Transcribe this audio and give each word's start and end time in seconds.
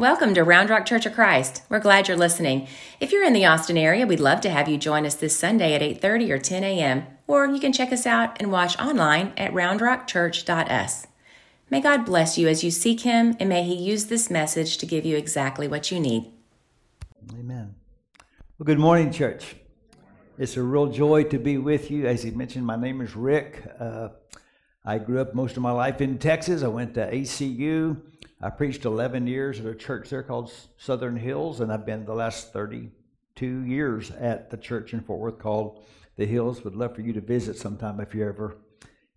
Welcome 0.00 0.32
to 0.32 0.44
Round 0.44 0.70
Rock 0.70 0.86
Church 0.86 1.04
of 1.04 1.12
Christ. 1.12 1.62
We're 1.68 1.78
glad 1.78 2.08
you're 2.08 2.16
listening. 2.16 2.68
If 3.00 3.12
you're 3.12 3.22
in 3.22 3.34
the 3.34 3.44
Austin 3.44 3.76
area, 3.76 4.06
we'd 4.06 4.18
love 4.18 4.40
to 4.40 4.48
have 4.48 4.66
you 4.66 4.78
join 4.78 5.04
us 5.04 5.14
this 5.14 5.38
Sunday 5.38 5.74
at 5.74 5.82
8:30 5.82 6.30
or 6.30 6.38
10 6.38 6.64
a.m. 6.64 7.06
Or 7.26 7.44
you 7.44 7.60
can 7.60 7.70
check 7.70 7.92
us 7.92 8.06
out 8.06 8.34
and 8.40 8.50
watch 8.50 8.78
online 8.78 9.34
at 9.36 9.52
roundrockchurch.us. 9.52 11.06
May 11.68 11.82
God 11.82 12.06
bless 12.06 12.38
you 12.38 12.48
as 12.48 12.64
you 12.64 12.70
seek 12.70 13.02
Him, 13.02 13.36
and 13.38 13.50
may 13.50 13.62
He 13.62 13.74
use 13.74 14.06
this 14.06 14.30
message 14.30 14.78
to 14.78 14.86
give 14.86 15.04
you 15.04 15.18
exactly 15.18 15.68
what 15.68 15.90
you 15.90 16.00
need. 16.00 16.32
Amen. 17.38 17.74
Well, 18.58 18.64
good 18.64 18.78
morning, 18.78 19.12
church. 19.12 19.54
It's 20.38 20.56
a 20.56 20.62
real 20.62 20.86
joy 20.86 21.24
to 21.24 21.38
be 21.38 21.58
with 21.58 21.90
you. 21.90 22.06
As 22.06 22.22
he 22.22 22.30
mentioned, 22.30 22.64
my 22.64 22.76
name 22.76 23.02
is 23.02 23.14
Rick. 23.14 23.70
Uh, 23.78 24.08
I 24.82 24.96
grew 24.96 25.20
up 25.20 25.34
most 25.34 25.58
of 25.58 25.62
my 25.62 25.72
life 25.72 26.00
in 26.00 26.16
Texas. 26.16 26.62
I 26.62 26.68
went 26.68 26.94
to 26.94 27.06
ACU. 27.06 28.00
I 28.42 28.48
preached 28.48 28.86
11 28.86 29.26
years 29.26 29.60
at 29.60 29.66
a 29.66 29.74
church 29.74 30.08
there 30.08 30.22
called 30.22 30.50
Southern 30.78 31.16
Hills, 31.16 31.60
and 31.60 31.70
I've 31.70 31.84
been 31.84 32.06
the 32.06 32.14
last 32.14 32.54
32 32.54 33.64
years 33.64 34.10
at 34.12 34.48
the 34.48 34.56
church 34.56 34.94
in 34.94 35.02
Fort 35.02 35.20
Worth 35.20 35.38
called 35.38 35.84
The 36.16 36.24
Hills. 36.24 36.64
Would 36.64 36.74
love 36.74 36.94
for 36.94 37.02
you 37.02 37.12
to 37.12 37.20
visit 37.20 37.58
sometime 37.58 38.00
if 38.00 38.14
you're 38.14 38.30
ever 38.30 38.56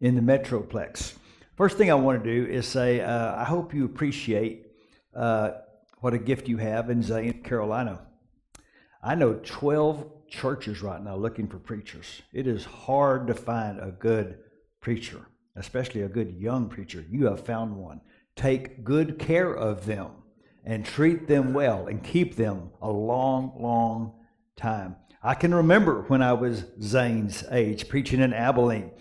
in 0.02 0.16
the 0.16 0.22
Metroplex. 0.22 1.14
First 1.56 1.78
thing 1.78 1.90
I 1.90 1.94
want 1.94 2.22
to 2.22 2.30
do 2.30 2.52
is 2.52 2.68
say 2.68 3.00
uh, 3.00 3.36
I 3.38 3.46
hope 3.46 3.74
you 3.74 3.86
appreciate 3.86 4.68
uh, 5.16 5.52
what 6.02 6.14
a 6.14 6.18
gift 6.18 6.50
you 6.50 6.58
have 6.58 6.90
in 6.90 7.02
Zane, 7.02 7.44
Carolina. 7.44 8.02
I 9.02 9.16
know 9.16 9.36
12 9.36 10.28
churches 10.28 10.82
right 10.82 11.02
now 11.02 11.16
looking 11.16 11.48
for 11.48 11.60
preachers. 11.60 12.22
It 12.34 12.46
is 12.46 12.66
hard 12.66 13.28
to 13.28 13.34
find 13.34 13.80
a 13.80 13.92
good 13.92 14.40
preacher, 14.82 15.22
especially 15.56 16.02
a 16.02 16.10
good 16.10 16.36
young 16.38 16.68
preacher. 16.68 17.06
You 17.10 17.28
have 17.28 17.46
found 17.46 17.78
one 17.78 18.02
take 18.36 18.84
good 18.84 19.20
care 19.20 19.54
of 19.54 19.86
them 19.86 20.12
and 20.66 20.86
treat 20.86 21.28
them 21.28 21.54
well 21.54 21.88
and 21.88 22.04
keep 22.04 22.36
them 22.36 22.70
a 22.82 22.90
long, 22.90 23.54
long 23.60 24.14
time. 24.56 24.96
I 25.22 25.34
can 25.36 25.54
remember 25.54 26.04
when 26.08 26.22
I 26.22 26.34
was 26.34 26.66
Zane's 26.82 27.44
age 27.52 27.88
preaching 27.88 28.22
in 28.22 28.34
Abilene. 28.34 28.92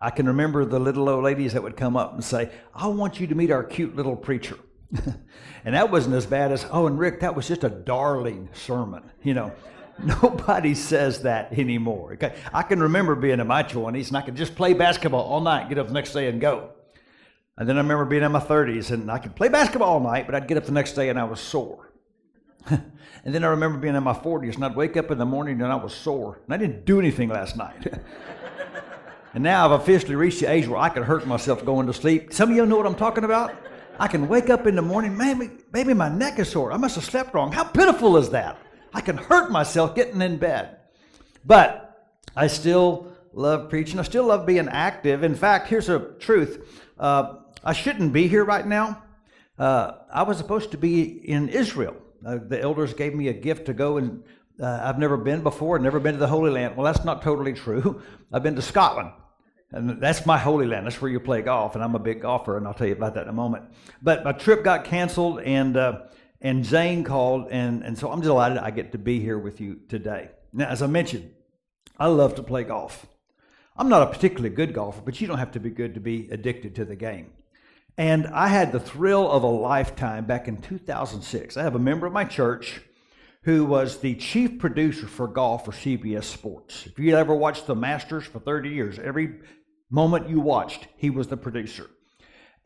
I 0.00 0.10
can 0.10 0.26
remember 0.26 0.64
the 0.64 0.78
little 0.78 1.08
old 1.08 1.24
ladies 1.24 1.52
that 1.52 1.62
would 1.62 1.76
come 1.76 1.96
up 1.96 2.14
and 2.14 2.24
say, 2.24 2.50
I 2.74 2.86
want 2.88 3.20
you 3.20 3.26
to 3.26 3.34
meet 3.34 3.50
our 3.50 3.62
cute 3.62 3.96
little 3.96 4.16
preacher. 4.16 4.58
and 5.64 5.74
that 5.74 5.90
wasn't 5.90 6.16
as 6.16 6.26
bad 6.26 6.52
as, 6.52 6.66
oh, 6.70 6.86
and 6.86 6.98
Rick, 6.98 7.20
that 7.20 7.34
was 7.34 7.46
just 7.48 7.64
a 7.64 7.70
darling 7.70 8.48
sermon. 8.52 9.02
You 9.22 9.34
know, 9.34 9.52
nobody 10.02 10.74
says 10.74 11.22
that 11.22 11.52
anymore. 11.52 12.14
Okay? 12.14 12.34
I 12.52 12.62
can 12.62 12.80
remember 12.80 13.14
being 13.14 13.40
in 13.40 13.46
my 13.46 13.62
20s 13.62 14.08
and 14.08 14.16
I 14.16 14.22
could 14.22 14.36
just 14.36 14.54
play 14.54 14.72
basketball 14.72 15.22
all 15.22 15.40
night, 15.40 15.68
get 15.68 15.78
up 15.78 15.88
the 15.88 15.92
next 15.92 16.12
day 16.12 16.28
and 16.28 16.40
go. 16.40 16.70
And 17.60 17.68
then 17.68 17.76
I 17.76 17.80
remember 17.80 18.06
being 18.06 18.22
in 18.22 18.32
my 18.32 18.40
30s 18.40 18.90
and 18.90 19.10
I 19.10 19.18
could 19.18 19.36
play 19.36 19.48
basketball 19.48 19.90
all 19.90 20.00
night, 20.00 20.24
but 20.24 20.34
I'd 20.34 20.48
get 20.48 20.56
up 20.56 20.64
the 20.64 20.72
next 20.72 20.94
day 20.94 21.10
and 21.10 21.18
I 21.18 21.24
was 21.24 21.40
sore. 21.40 21.92
and 22.70 22.82
then 23.26 23.44
I 23.44 23.48
remember 23.48 23.78
being 23.78 23.94
in 23.94 24.02
my 24.02 24.14
40s 24.14 24.54
and 24.54 24.64
I'd 24.64 24.74
wake 24.74 24.96
up 24.96 25.10
in 25.10 25.18
the 25.18 25.26
morning 25.26 25.60
and 25.60 25.70
I 25.70 25.74
was 25.74 25.92
sore. 25.92 26.40
And 26.46 26.54
I 26.54 26.56
didn't 26.56 26.86
do 26.86 26.98
anything 26.98 27.28
last 27.28 27.58
night. 27.58 27.86
and 29.34 29.44
now 29.44 29.66
I've 29.66 29.78
officially 29.78 30.14
reached 30.14 30.40
the 30.40 30.50
age 30.50 30.68
where 30.68 30.78
I 30.78 30.88
can 30.88 31.02
hurt 31.02 31.26
myself 31.26 31.62
going 31.62 31.86
to 31.86 31.92
sleep. 31.92 32.32
Some 32.32 32.48
of 32.48 32.56
you 32.56 32.64
know 32.64 32.78
what 32.78 32.86
I'm 32.86 32.94
talking 32.94 33.24
about? 33.24 33.54
I 33.98 34.08
can 34.08 34.26
wake 34.26 34.48
up 34.48 34.66
in 34.66 34.74
the 34.74 34.80
morning, 34.80 35.14
maybe, 35.14 35.50
maybe 35.70 35.92
my 35.92 36.08
neck 36.08 36.38
is 36.38 36.48
sore. 36.48 36.72
I 36.72 36.78
must 36.78 36.94
have 36.94 37.04
slept 37.04 37.34
wrong. 37.34 37.52
How 37.52 37.64
pitiful 37.64 38.16
is 38.16 38.30
that? 38.30 38.56
I 38.94 39.02
can 39.02 39.18
hurt 39.18 39.50
myself 39.50 39.94
getting 39.94 40.22
in 40.22 40.38
bed. 40.38 40.78
But 41.44 42.10
I 42.34 42.46
still 42.46 43.12
love 43.34 43.68
preaching. 43.68 43.98
I 43.98 44.02
still 44.04 44.24
love 44.24 44.46
being 44.46 44.66
active. 44.66 45.22
In 45.22 45.34
fact, 45.34 45.68
here's 45.68 45.90
a 45.90 46.14
truth. 46.18 46.86
Uh, 46.98 47.39
I 47.62 47.72
shouldn't 47.72 48.12
be 48.12 48.26
here 48.26 48.44
right 48.44 48.66
now. 48.66 49.02
Uh, 49.58 49.92
I 50.12 50.22
was 50.22 50.38
supposed 50.38 50.70
to 50.70 50.78
be 50.78 51.02
in 51.02 51.48
Israel. 51.50 51.94
Uh, 52.24 52.38
the 52.46 52.60
elders 52.60 52.94
gave 52.94 53.14
me 53.14 53.28
a 53.28 53.32
gift 53.32 53.66
to 53.66 53.74
go, 53.74 53.98
and 53.98 54.22
uh, 54.60 54.80
I've 54.82 54.98
never 54.98 55.16
been 55.16 55.42
before, 55.42 55.78
never 55.78 56.00
been 56.00 56.14
to 56.14 56.18
the 56.18 56.26
Holy 56.26 56.50
Land. 56.50 56.76
Well, 56.76 56.90
that's 56.90 57.04
not 57.04 57.22
totally 57.22 57.52
true. 57.52 58.02
I've 58.32 58.42
been 58.42 58.56
to 58.56 58.62
Scotland, 58.62 59.12
and 59.72 60.00
that's 60.00 60.24
my 60.24 60.38
Holy 60.38 60.66
Land. 60.66 60.86
That's 60.86 61.00
where 61.02 61.10
you 61.10 61.20
play 61.20 61.42
golf, 61.42 61.74
and 61.74 61.84
I'm 61.84 61.94
a 61.94 61.98
big 61.98 62.22
golfer, 62.22 62.56
and 62.56 62.66
I'll 62.66 62.74
tell 62.74 62.86
you 62.86 62.94
about 62.94 63.14
that 63.14 63.24
in 63.24 63.28
a 63.28 63.34
moment. 63.34 63.64
But 64.00 64.24
my 64.24 64.32
trip 64.32 64.64
got 64.64 64.84
canceled, 64.84 65.40
and 65.40 65.76
uh, 65.76 66.02
and 66.40 66.64
Zane 66.64 67.04
called, 67.04 67.48
and 67.50 67.82
and 67.82 67.98
so 67.98 68.10
I'm 68.10 68.22
delighted 68.22 68.56
I 68.58 68.70
get 68.70 68.92
to 68.92 68.98
be 68.98 69.20
here 69.20 69.38
with 69.38 69.60
you 69.60 69.80
today. 69.88 70.30
Now, 70.54 70.68
as 70.68 70.80
I 70.80 70.86
mentioned, 70.86 71.30
I 71.98 72.06
love 72.06 72.34
to 72.36 72.42
play 72.42 72.64
golf. 72.64 73.06
I'm 73.76 73.90
not 73.90 74.02
a 74.02 74.06
particularly 74.06 74.50
good 74.50 74.72
golfer, 74.72 75.02
but 75.04 75.20
you 75.20 75.26
don't 75.26 75.38
have 75.38 75.52
to 75.52 75.60
be 75.60 75.70
good 75.70 75.94
to 75.94 76.00
be 76.00 76.28
addicted 76.30 76.74
to 76.76 76.84
the 76.86 76.96
game. 76.96 77.32
And 77.96 78.26
I 78.28 78.48
had 78.48 78.72
the 78.72 78.80
thrill 78.80 79.30
of 79.30 79.42
a 79.42 79.48
lifetime 79.48 80.24
back 80.24 80.48
in 80.48 80.58
2006. 80.58 81.56
I 81.56 81.62
have 81.62 81.74
a 81.74 81.80
member 81.80 82.06
of 82.06 82.12
my 82.12 82.24
church 82.24 82.80
who 83.42 83.64
was 83.64 83.98
the 83.98 84.14
chief 84.16 84.58
producer 84.58 85.06
for 85.06 85.26
golf 85.26 85.64
for 85.64 85.72
CBS 85.72 86.24
Sports. 86.24 86.86
If 86.86 86.98
you 86.98 87.16
ever 87.16 87.34
watched 87.34 87.66
the 87.66 87.74
Masters 87.74 88.24
for 88.24 88.38
30 88.38 88.68
years, 88.68 88.98
every 88.98 89.40
moment 89.90 90.28
you 90.28 90.40
watched, 90.40 90.88
he 90.96 91.10
was 91.10 91.28
the 91.28 91.36
producer. 91.36 91.88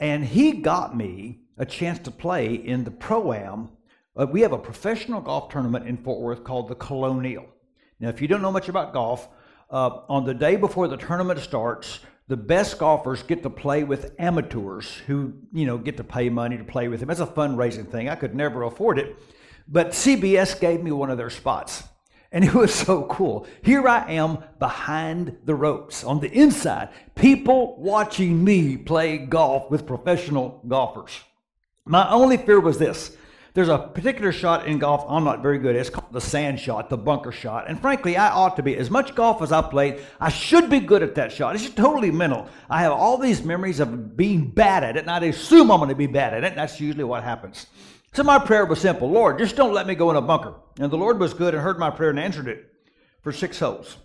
And 0.01 0.25
he 0.25 0.53
got 0.53 0.97
me 0.97 1.43
a 1.57 1.65
chance 1.65 2.01
to 2.01 2.11
play 2.11 2.55
in 2.55 2.85
the 2.85 2.91
Pro 2.91 3.33
Am. 3.33 3.71
Uh, 4.17 4.27
we 4.27 4.41
have 4.41 4.53
a 4.53 4.59
professional 4.59 5.21
golf 5.21 5.49
tournament 5.49 5.87
in 5.87 5.97
Fort 5.97 6.21
Worth 6.21 6.43
called 6.43 6.69
the 6.69 6.75
Colonial. 6.75 7.47
Now, 8.01 8.09
if 8.09 8.21
you 8.21 8.27
don't 8.27 8.43
know 8.43 8.53
much 8.53 8.69
about 8.69 8.93
golf, 8.93 9.29
uh, 9.71 10.01
on 10.09 10.25
the 10.25 10.35
day 10.35 10.57
before 10.57 10.89
the 10.89 10.97
tournament 10.97 11.39
starts, 11.41 12.01
the 12.29 12.37
best 12.37 12.79
golfers 12.79 13.23
get 13.23 13.43
to 13.43 13.51
play 13.51 13.85
with 13.85 14.15
amateurs 14.19 14.95
who, 15.07 15.35
you 15.53 15.67
know, 15.67 15.77
get 15.77 15.99
to 15.99 16.05
pay 16.05 16.31
money 16.31 16.57
to 16.57 16.65
play 16.65 16.89
with 16.89 17.01
them. 17.01 17.11
It's 17.11 17.21
a 17.21 17.27
fundraising 17.27 17.91
thing. 17.91 18.09
I 18.09 18.15
could 18.15 18.35
never 18.35 18.63
afford 18.63 18.99
it. 18.99 19.17
But 19.69 19.91
CBS 19.91 20.59
gave 20.59 20.83
me 20.83 20.91
one 20.91 21.11
of 21.11 21.19
their 21.19 21.31
spots. 21.31 21.85
And 22.33 22.45
it 22.45 22.53
was 22.55 22.75
so 22.75 23.05
cool. 23.05 23.47
Here 23.63 23.87
I 23.87 24.11
am 24.13 24.39
behind 24.59 25.39
the 25.45 25.55
ropes 25.55 26.03
on 26.03 26.19
the 26.19 26.33
inside, 26.33 26.89
people 27.15 27.77
watching 27.79 28.43
me 28.43 28.77
play 28.77 29.19
golf 29.19 29.71
with 29.71 29.87
professional 29.87 30.61
golfers. 30.67 31.21
My 31.85 32.11
only 32.11 32.37
fear 32.39 32.59
was 32.59 32.79
this 32.79 33.17
there's 33.55 33.69
a 33.69 33.79
particular 33.79 34.33
shot 34.33 34.67
in 34.67 34.81
golf 34.81 35.05
I'm 35.09 35.23
not 35.23 35.41
very 35.41 35.59
good 35.59 35.77
at. 35.77 35.81
It's 35.81 35.91
called 35.91 36.13
the 36.13 36.21
sand 36.21 36.59
shot, 36.59 36.91
the 36.91 36.97
bunker 36.97 37.31
shot. 37.31 37.67
And 37.69 37.81
frankly, 37.81 38.17
I 38.17 38.31
ought 38.31 38.57
to 38.57 38.65
be. 38.65 38.77
As 38.77 38.91
much 38.91 39.15
golf 39.15 39.43
as 39.43 39.53
I 39.53 39.63
played, 39.63 40.03
I 40.21 40.29
should 40.29 40.69
be 40.69 40.81
good 40.81 41.05
at 41.05 41.15
that 41.15 41.31
shot. 41.31 41.55
It's 41.55 41.63
just 41.63 41.77
totally 41.77 42.11
mental. 42.11 42.49
I 42.69 42.83
have 42.83 42.91
all 42.91 43.17
these 43.17 43.45
memories 43.45 43.79
of 43.79 44.17
being 44.17 44.51
bad 44.51 44.83
at 44.83 44.97
it, 44.97 45.01
and 45.01 45.11
I 45.11 45.21
assume 45.21 45.71
I'm 45.71 45.79
going 45.79 45.89
to 45.89 45.95
be 45.95 46.09
bad 46.09 46.35
at 46.35 46.43
it. 46.43 46.49
And 46.49 46.59
that's 46.59 46.81
usually 46.81 47.05
what 47.05 47.23
happens. 47.23 47.67
So 48.13 48.25
my 48.25 48.41
prayer 48.41 48.65
was 48.65 48.81
simple 48.81 49.09
Lord, 49.09 49.39
just 49.39 49.55
don't 49.55 49.73
let 49.73 49.87
me 49.87 49.95
go 49.95 50.11
in 50.11 50.17
a 50.17 50.21
bunker. 50.21 50.55
And 50.81 50.91
the 50.91 50.97
Lord 50.97 51.21
was 51.21 51.33
good 51.33 51.55
and 51.55 51.63
heard 51.63 51.79
my 51.79 51.91
prayer 51.91 52.11
and 52.11 52.19
answered 52.19 52.49
it 52.49 52.73
for 53.23 53.31
six 53.31 53.61
holes. 53.61 53.99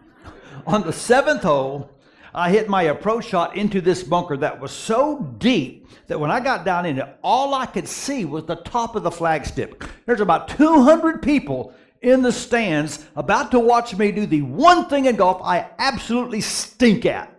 On 0.66 0.82
the 0.82 0.92
seventh 0.92 1.42
hole, 1.44 1.90
I 2.34 2.50
hit 2.50 2.68
my 2.68 2.82
approach 2.82 3.28
shot 3.28 3.56
into 3.56 3.80
this 3.80 4.02
bunker 4.02 4.36
that 4.36 4.60
was 4.60 4.70
so 4.70 5.34
deep 5.38 5.85
that 6.08 6.20
when 6.20 6.30
I 6.30 6.40
got 6.40 6.64
down 6.64 6.86
in 6.86 6.98
it, 6.98 7.18
all 7.22 7.54
I 7.54 7.66
could 7.66 7.88
see 7.88 8.24
was 8.24 8.44
the 8.44 8.56
top 8.56 8.96
of 8.96 9.02
the 9.02 9.10
flagstick. 9.10 9.88
There's 10.06 10.20
about 10.20 10.48
200 10.48 11.22
people 11.22 11.74
in 12.02 12.22
the 12.22 12.32
stands 12.32 13.04
about 13.16 13.50
to 13.50 13.60
watch 13.60 13.96
me 13.96 14.12
do 14.12 14.26
the 14.26 14.42
one 14.42 14.88
thing 14.88 15.06
in 15.06 15.16
golf 15.16 15.40
I 15.42 15.68
absolutely 15.78 16.40
stink 16.40 17.06
at. 17.06 17.32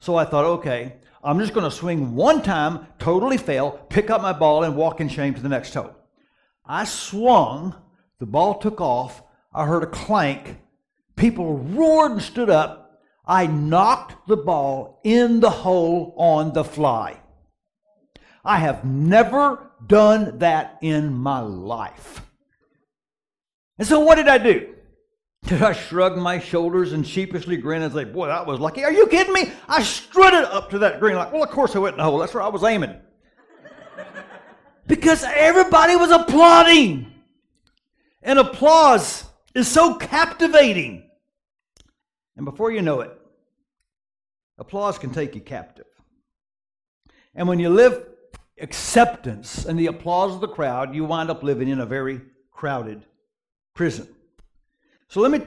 So 0.00 0.16
I 0.16 0.24
thought, 0.24 0.44
okay, 0.44 0.96
I'm 1.22 1.38
just 1.38 1.52
going 1.52 1.68
to 1.68 1.74
swing 1.74 2.14
one 2.14 2.42
time, 2.42 2.86
totally 2.98 3.36
fail, 3.36 3.72
pick 3.88 4.10
up 4.10 4.22
my 4.22 4.32
ball, 4.32 4.64
and 4.64 4.76
walk 4.76 5.00
in 5.00 5.08
shame 5.08 5.34
to 5.34 5.42
the 5.42 5.48
next 5.48 5.74
hole. 5.74 5.94
I 6.64 6.84
swung, 6.84 7.74
the 8.18 8.26
ball 8.26 8.58
took 8.58 8.80
off, 8.80 9.22
I 9.52 9.66
heard 9.66 9.82
a 9.82 9.86
clank, 9.86 10.58
people 11.16 11.58
roared 11.58 12.12
and 12.12 12.22
stood 12.22 12.48
up, 12.48 13.02
I 13.26 13.46
knocked 13.46 14.28
the 14.28 14.36
ball 14.36 15.00
in 15.04 15.40
the 15.40 15.50
hole 15.50 16.14
on 16.16 16.52
the 16.52 16.64
fly. 16.64 17.20
I 18.44 18.58
have 18.58 18.84
never 18.84 19.70
done 19.86 20.38
that 20.38 20.78
in 20.80 21.12
my 21.12 21.40
life. 21.40 22.22
And 23.78 23.86
so, 23.86 24.00
what 24.00 24.16
did 24.16 24.28
I 24.28 24.38
do? 24.38 24.74
Did 25.46 25.62
I 25.62 25.72
shrug 25.72 26.18
my 26.18 26.38
shoulders 26.38 26.92
and 26.92 27.06
sheepishly 27.06 27.56
grin 27.56 27.82
and 27.82 27.92
say, 27.92 28.04
Boy, 28.04 28.26
that 28.26 28.46
was 28.46 28.60
lucky? 28.60 28.84
Are 28.84 28.92
you 28.92 29.06
kidding 29.06 29.32
me? 29.32 29.50
I 29.68 29.82
strutted 29.82 30.44
up 30.44 30.70
to 30.70 30.78
that 30.80 31.00
green, 31.00 31.16
like, 31.16 31.32
Well, 31.32 31.42
of 31.42 31.50
course 31.50 31.74
I 31.74 31.78
went 31.78 31.94
in 31.94 31.98
the 31.98 32.04
hole. 32.04 32.18
That's 32.18 32.34
where 32.34 32.42
I 32.42 32.48
was 32.48 32.62
aiming. 32.62 32.94
because 34.86 35.24
everybody 35.24 35.96
was 35.96 36.10
applauding. 36.10 37.12
And 38.22 38.38
applause 38.38 39.24
is 39.54 39.66
so 39.66 39.94
captivating. 39.94 41.08
And 42.36 42.44
before 42.44 42.70
you 42.70 42.82
know 42.82 43.00
it, 43.00 43.16
Applause 44.60 44.98
can 44.98 45.10
take 45.10 45.34
you 45.34 45.40
captive. 45.40 45.86
And 47.34 47.48
when 47.48 47.58
you 47.58 47.70
live 47.70 48.06
acceptance 48.60 49.64
and 49.64 49.78
the 49.78 49.86
applause 49.86 50.34
of 50.34 50.40
the 50.40 50.48
crowd, 50.48 50.94
you 50.94 51.04
wind 51.04 51.30
up 51.30 51.42
living 51.42 51.68
in 51.68 51.80
a 51.80 51.86
very 51.86 52.20
crowded 52.50 53.04
prison. 53.74 54.08
So 55.08 55.20
let 55.20 55.30
me 55.30 55.46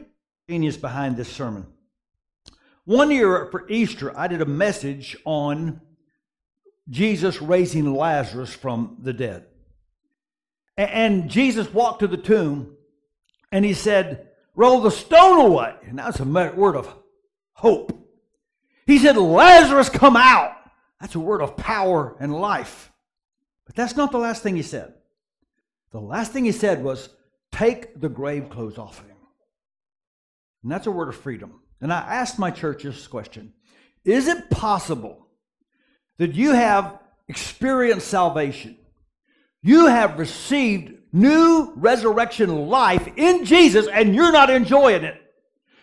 genius 0.50 0.78
behind 0.78 1.16
this 1.16 1.30
sermon. 1.30 1.68
One 2.86 3.12
year 3.12 3.48
for 3.50 3.70
Easter, 3.70 4.18
I 4.18 4.28
did 4.28 4.42
a 4.42 4.46
message 4.46 5.16
on 5.24 5.80
Jesus 6.90 7.42
raising 7.42 7.94
Lazarus 7.94 8.54
from 8.54 8.98
the 9.02 9.14
dead. 9.14 9.46
And 10.78 11.30
Jesus 11.30 11.72
walked 11.74 12.00
to 12.00 12.08
the 12.08 12.18
tomb 12.18 12.76
and 13.52 13.64
he 13.64 13.74
said, 13.74 14.30
Roll 14.56 14.82
the 14.82 14.92
stone 14.92 15.40
away. 15.40 15.76
And 15.88 15.98
that's 15.98 16.20
a 16.20 16.26
word 16.26 16.76
of 16.76 16.94
hope. 17.54 18.08
He 18.86 19.00
said, 19.00 19.18
Lazarus, 19.18 19.90
come 19.90 20.18
out. 20.18 20.56
That's 21.00 21.16
a 21.16 21.20
word 21.20 21.42
of 21.42 21.58
power 21.58 22.16
and 22.20 22.34
life. 22.40 22.93
But 23.74 23.82
that's 23.82 23.96
not 23.96 24.12
the 24.12 24.20
last 24.20 24.44
thing 24.44 24.56
he 24.56 24.62
said. 24.62 24.94
The 25.92 26.00
last 26.00 26.32
thing 26.32 26.46
he 26.46 26.52
said 26.52 26.84
was, 26.84 27.10
Take 27.52 28.00
the 28.00 28.10
grave 28.10 28.50
clothes 28.50 28.78
off 28.78 29.00
of 29.00 29.06
him. 29.06 29.18
And 30.64 30.72
that's 30.72 30.88
a 30.88 30.92
word 30.92 31.10
of 31.10 31.16
freedom. 31.16 31.62
And 31.82 31.92
I 31.92 32.00
asked 32.00 32.40
my 32.40 32.52
church 32.52 32.84
this 32.84 33.08
question 33.08 33.54
Is 34.06 34.28
it 34.28 34.50
possible 34.50 35.28
that 36.18 36.36
you 36.36 36.52
have 36.52 37.00
experienced 37.28 38.08
salvation? 38.08 38.78
You 39.62 39.88
have 39.88 40.20
received 40.20 40.96
new 41.14 41.72
resurrection 41.76 42.68
life 42.68 43.08
in 43.16 43.46
Jesus, 43.46 43.88
and 43.88 44.14
you're 44.14 44.32
not 44.32 44.50
enjoying 44.50 45.04
it 45.04 45.20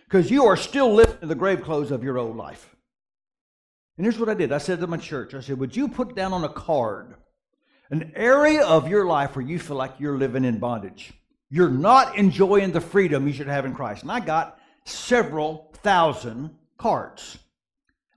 because 0.05 0.29
you 0.29 0.45
are 0.45 0.57
still 0.57 0.93
living 0.93 1.17
in 1.21 1.27
the 1.29 1.35
grave 1.35 1.63
clothes 1.63 1.89
of 1.89 2.03
your 2.03 2.17
old 2.17 2.35
life. 2.35 2.75
And 3.97 4.05
here's 4.05 4.19
what 4.19 4.29
I 4.29 4.33
did 4.33 4.51
I 4.51 4.57
said 4.57 4.79
to 4.79 4.87
my 4.87 4.97
church, 4.97 5.33
I 5.33 5.41
said, 5.41 5.57
Would 5.57 5.75
you 5.75 5.87
put 5.87 6.15
down 6.15 6.33
on 6.33 6.43
a 6.43 6.49
card 6.49 7.15
an 7.91 8.11
area 8.15 8.65
of 8.65 8.87
your 8.87 9.05
life 9.05 9.35
where 9.35 9.45
you 9.45 9.59
feel 9.59 9.77
like 9.77 9.99
you're 9.99 10.17
living 10.17 10.45
in 10.45 10.59
bondage? 10.59 11.13
You're 11.49 11.69
not 11.69 12.17
enjoying 12.17 12.71
the 12.71 12.81
freedom 12.81 13.27
you 13.27 13.33
should 13.33 13.47
have 13.47 13.65
in 13.65 13.75
Christ. 13.75 14.03
And 14.03 14.11
I 14.11 14.21
got 14.21 14.57
several 14.85 15.71
thousand 15.83 16.55
cards. 16.77 17.37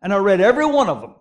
And 0.01 0.13
I 0.13 0.19
read 0.19 0.41
every 0.41 0.67
one 0.67 0.89
of 0.89 1.01
them. 1.01 1.17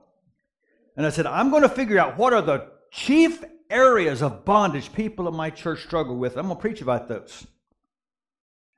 And 0.95 1.05
I 1.05 1.09
said, 1.09 1.25
I'm 1.25 1.49
going 1.49 1.63
to 1.63 1.69
figure 1.69 1.97
out 1.97 2.17
what 2.17 2.33
are 2.33 2.41
the 2.41 2.69
chief 2.91 3.43
areas 3.69 4.21
of 4.21 4.45
bondage 4.45 4.93
people 4.93 5.27
in 5.27 5.35
my 5.35 5.49
church 5.49 5.83
struggle 5.83 6.15
with. 6.15 6.37
I'm 6.37 6.45
going 6.45 6.55
to 6.55 6.61
preach 6.61 6.81
about 6.81 7.07
those. 7.07 7.47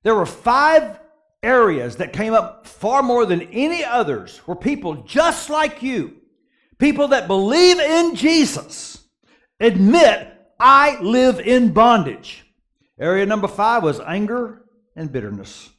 There 0.03 0.15
were 0.15 0.25
five 0.25 0.99
areas 1.43 1.97
that 1.97 2.13
came 2.13 2.33
up 2.33 2.65
far 2.65 3.03
more 3.03 3.25
than 3.25 3.41
any 3.41 3.83
others 3.83 4.37
where 4.39 4.55
people 4.55 4.95
just 5.03 5.49
like 5.49 5.83
you, 5.83 6.15
people 6.77 7.09
that 7.09 7.27
believe 7.27 7.79
in 7.79 8.15
Jesus, 8.15 9.04
admit, 9.59 10.31
I 10.59 10.99
live 11.01 11.39
in 11.39 11.73
bondage. 11.73 12.45
Area 12.99 13.25
number 13.25 13.47
five 13.47 13.83
was 13.83 13.99
anger 13.99 14.63
and 14.95 15.11
bitterness. 15.11 15.69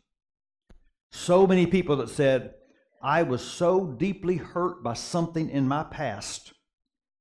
So 1.11 1.47
many 1.47 1.67
people 1.67 1.97
that 1.97 2.11
said, 2.11 2.55
I 3.03 3.23
was 3.23 3.43
so 3.43 3.87
deeply 3.87 4.37
hurt 4.37 4.83
by 4.83 4.95
something 4.95 5.49
in 5.49 5.67
my 5.67 5.85
past. 5.85 6.53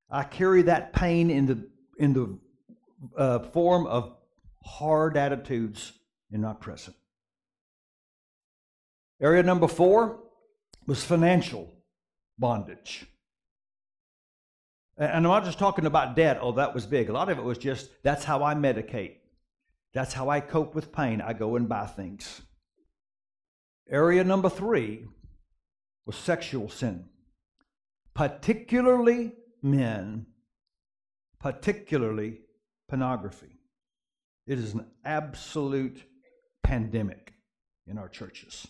I 0.10 0.24
carry 0.24 0.64
that 0.64 0.94
pain 0.94 1.30
in 1.30 1.46
the, 1.46 1.70
in 1.98 2.14
the 2.14 2.40
uh, 3.18 3.40
form 3.40 3.88
of 3.88 4.16
hard 4.64 5.16
attitudes 5.16 5.94
and 6.32 6.42
not 6.42 6.60
present. 6.60 6.96
Area 9.22 9.44
number 9.44 9.68
four 9.68 10.20
was 10.88 11.04
financial 11.04 11.72
bondage. 12.38 13.06
And 14.98 15.12
I'm 15.12 15.24
not 15.24 15.44
just 15.44 15.60
talking 15.60 15.86
about 15.86 16.16
debt, 16.16 16.40
oh, 16.42 16.54
that 16.54 16.74
was 16.74 16.86
big. 16.86 17.10
A 17.10 17.14
lot 17.14 17.30
of 17.30 17.38
it 17.38 17.44
was 17.44 17.58
just 17.58 17.90
that's 18.04 18.24
how 18.24 18.44
I 18.44 18.54
medicate. 18.56 19.16
That's 19.94 20.14
how 20.14 20.30
I 20.30 20.40
cope 20.40 20.74
with 20.74 20.92
pain. 20.92 21.22
I 21.22 21.34
go 21.34 21.56
and 21.56 21.68
buy 21.68 21.86
things. 21.86 22.42
Area 23.90 24.24
number 24.24 24.50
three 24.50 25.06
was 26.06 26.16
sexual 26.16 26.70
sin, 26.70 27.06
particularly 28.14 29.34
men, 29.62 30.26
particularly 31.40 32.40
pornography. 32.88 33.60
It 34.48 34.60
is 34.60 34.74
an 34.74 34.86
absolute 35.04 36.04
pandemic 36.64 37.34
in 37.88 37.98
our 37.98 38.10
churches. 38.10 38.68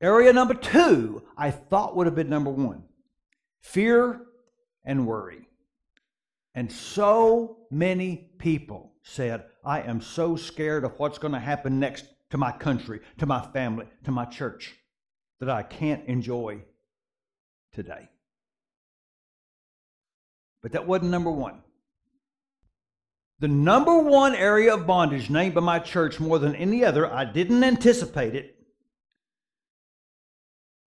Area 0.00 0.32
number 0.32 0.54
two, 0.54 1.22
I 1.36 1.50
thought 1.50 1.96
would 1.96 2.06
have 2.06 2.16
been 2.16 2.28
number 2.28 2.50
one 2.50 2.84
fear 3.62 4.20
and 4.84 5.06
worry. 5.06 5.48
And 6.54 6.70
so 6.70 7.58
many 7.70 8.30
people 8.38 8.92
said, 9.02 9.44
I 9.64 9.80
am 9.82 10.00
so 10.00 10.36
scared 10.36 10.84
of 10.84 10.98
what's 10.98 11.18
going 11.18 11.32
to 11.32 11.40
happen 11.40 11.80
next 11.80 12.04
to 12.30 12.36
my 12.36 12.52
country, 12.52 13.00
to 13.18 13.26
my 13.26 13.40
family, 13.40 13.86
to 14.04 14.10
my 14.10 14.24
church, 14.24 14.74
that 15.40 15.48
I 15.48 15.62
can't 15.62 16.06
enjoy 16.06 16.62
today. 17.72 18.08
But 20.62 20.72
that 20.72 20.86
wasn't 20.86 21.10
number 21.10 21.30
one. 21.30 21.62
The 23.40 23.48
number 23.48 23.98
one 23.98 24.36
area 24.36 24.74
of 24.74 24.86
bondage 24.86 25.28
named 25.28 25.54
by 25.54 25.62
my 25.62 25.80
church 25.80 26.20
more 26.20 26.38
than 26.38 26.54
any 26.54 26.84
other, 26.84 27.12
I 27.12 27.24
didn't 27.24 27.64
anticipate 27.64 28.36
it, 28.36 28.56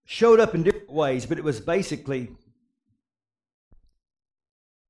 showed 0.06 0.40
up 0.40 0.54
in 0.54 0.62
different 0.62 0.90
ways, 0.90 1.26
but 1.26 1.36
it 1.36 1.44
was 1.44 1.60
basically 1.60 2.30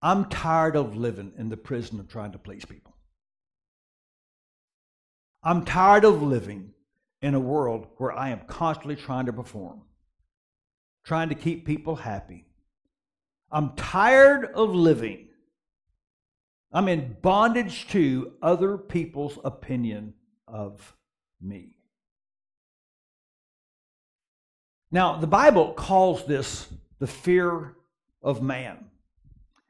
I'm 0.02 0.26
tired 0.26 0.76
of 0.76 0.96
living 0.96 1.32
in 1.38 1.48
the 1.48 1.56
prison 1.56 1.98
of 2.00 2.08
trying 2.08 2.32
to 2.32 2.38
please 2.38 2.64
people. 2.64 2.94
I'm 5.43 5.64
tired 5.64 6.04
of 6.04 6.22
living 6.22 6.72
in 7.22 7.34
a 7.34 7.40
world 7.40 7.87
where 7.96 8.12
I 8.12 8.31
am 8.31 8.40
constantly 8.46 8.96
trying 8.96 9.26
to 9.26 9.32
perform, 9.32 9.82
trying 11.04 11.28
to 11.28 11.34
keep 11.34 11.64
people 11.64 11.96
happy. 11.96 12.46
I'm 13.50 13.75
tired 13.76 14.46
of 14.54 14.75
living. 14.75 15.28
I'm 16.72 16.88
in 16.88 17.16
bondage 17.22 17.88
to 17.88 18.32
other 18.42 18.76
people's 18.76 19.38
opinion 19.44 20.14
of 20.46 20.96
me. 21.40 21.76
Now, 24.90 25.16
the 25.16 25.26
Bible 25.26 25.72
calls 25.72 26.26
this 26.26 26.69
the 26.99 27.06
fear 27.06 27.76
of 28.22 28.42
man. 28.42 28.87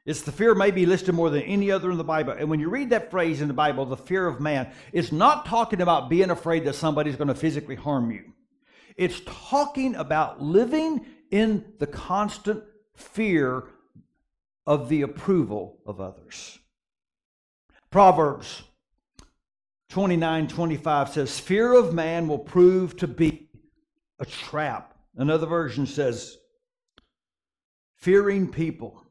It's 0.07 0.21
the 0.21 0.31
fear 0.31 0.55
may 0.55 0.71
be 0.71 0.87
listed 0.87 1.13
more 1.13 1.29
than 1.29 1.43
any 1.43 1.69
other 1.69 1.91
in 1.91 1.97
the 1.97 2.03
Bible. 2.03 2.33
And 2.33 2.49
when 2.49 2.59
you 2.59 2.69
read 2.69 2.89
that 2.89 3.11
phrase 3.11 3.41
in 3.41 3.47
the 3.47 3.53
Bible, 3.53 3.85
the 3.85 3.95
fear 3.95 4.25
of 4.25 4.41
man, 4.41 4.71
it's 4.91 5.11
not 5.11 5.45
talking 5.45 5.81
about 5.81 6.09
being 6.09 6.31
afraid 6.31 6.65
that 6.65 6.73
somebody's 6.73 7.15
going 7.15 7.27
to 7.27 7.35
physically 7.35 7.75
harm 7.75 8.09
you. 8.09 8.33
It's 8.95 9.21
talking 9.25 9.93
about 9.93 10.41
living 10.41 11.05
in 11.29 11.73
the 11.77 11.85
constant 11.85 12.63
fear 12.95 13.65
of 14.65 14.89
the 14.89 15.03
approval 15.03 15.77
of 15.85 16.01
others. 16.01 16.57
Proverbs 17.91 18.63
29 19.89 20.47
25 20.47 21.09
says, 21.09 21.39
Fear 21.39 21.73
of 21.73 21.93
man 21.93 22.27
will 22.27 22.39
prove 22.39 22.97
to 22.97 23.07
be 23.07 23.49
a 24.19 24.25
trap 24.25 24.97
Another 25.17 25.47
version 25.47 25.87
says, 25.87 26.37
fearing 27.95 28.47
people 28.47 29.03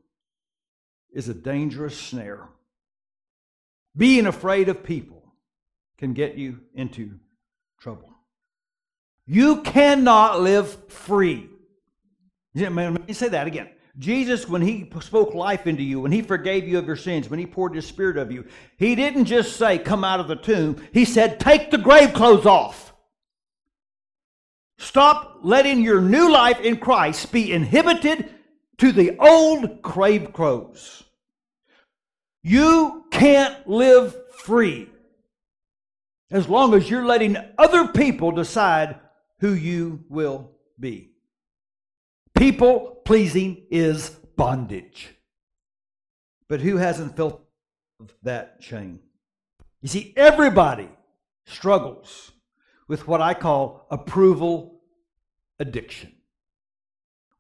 is 1.13 1.29
a 1.29 1.35
dangerous 1.35 1.99
snare. 1.99 2.49
Being 3.97 4.27
afraid 4.27 4.69
of 4.69 4.85
people 4.85 5.23
can 5.99 6.13
get 6.13 6.37
you 6.37 6.61
into 6.75 7.19
trouble. 7.81 8.11
You 9.27 9.63
cannot 9.63 10.41
live 10.41 10.91
free. 10.91 11.49
Let 12.55 12.73
me 12.73 13.13
say 13.13 13.29
that 13.29 13.47
again. 13.47 13.71
Jesus, 13.99 14.47
when 14.47 14.61
he 14.61 14.91
spoke 15.01 15.35
life 15.35 15.67
into 15.67 15.83
you, 15.83 16.01
when 16.01 16.13
he 16.13 16.21
forgave 16.21 16.69
you 16.69 16.79
of 16.79 16.87
your 16.87 16.97
sins, 16.97 17.31
when 17.31 17.39
he 17.39 17.47
poured 17.47 17.75
his 17.75 17.87
spirit 17.87 18.19
of 18.19 18.31
you, 18.31 18.47
he 18.77 18.95
didn't 18.95 19.25
just 19.25 19.57
say, 19.57 19.79
Come 19.79 20.05
out 20.05 20.21
of 20.21 20.29
the 20.29 20.37
tomb. 20.37 20.87
He 20.93 21.07
said, 21.07 21.41
Take 21.41 21.71
the 21.71 21.79
grave 21.79 22.13
clothes 22.13 22.45
off. 22.45 22.95
Stop 24.79 25.39
letting 25.43 25.81
your 25.81 26.03
new 26.03 26.31
life 26.31 26.61
in 26.61 26.77
Christ 26.77 27.33
be 27.33 27.51
inhibited 27.53 28.29
to 28.79 28.93
the 28.93 29.17
old 29.19 29.83
crave 29.83 30.33
crows. 30.33 31.05
You 32.43 33.05
can't 33.11 33.69
live 33.69 34.15
free 34.35 34.89
as 36.31 36.49
long 36.49 36.75
as 36.75 36.89
you're 36.89 37.07
letting 37.07 37.37
other 37.59 37.89
people 37.89 38.33
decide 38.33 39.01
who 39.41 39.53
you 39.53 40.05
will 40.09 40.53
be. 40.79 41.11
People 42.37 43.01
pleasing 43.05 43.67
is 43.71 44.11
bondage. 44.11 45.09
But 46.49 46.61
who 46.61 46.77
hasn't 46.77 47.17
felt 47.17 47.43
that 48.23 48.61
chain? 48.61 49.01
You 49.81 49.89
see, 49.89 50.13
everybody 50.17 50.89
struggles 51.47 52.33
with 52.89 53.09
what 53.09 53.21
I 53.21 53.35
call 53.35 53.87
approval 53.91 54.81
addiction. 55.59 56.13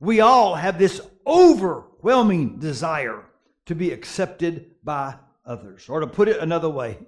We 0.00 0.20
all 0.20 0.54
have 0.54 0.78
this 0.78 1.00
overwhelming 1.26 2.58
desire 2.58 3.24
to 3.66 3.74
be 3.74 3.90
accepted 3.90 4.70
by 4.84 5.16
others. 5.44 5.88
Or 5.88 6.00
to 6.00 6.06
put 6.06 6.28
it 6.28 6.40
another 6.40 6.70
way, 6.70 6.98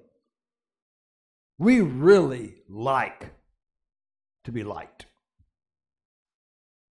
we 1.59 1.81
really 1.81 2.57
like 2.69 3.31
to 4.45 4.53
be 4.53 4.65
liked. 4.65 5.07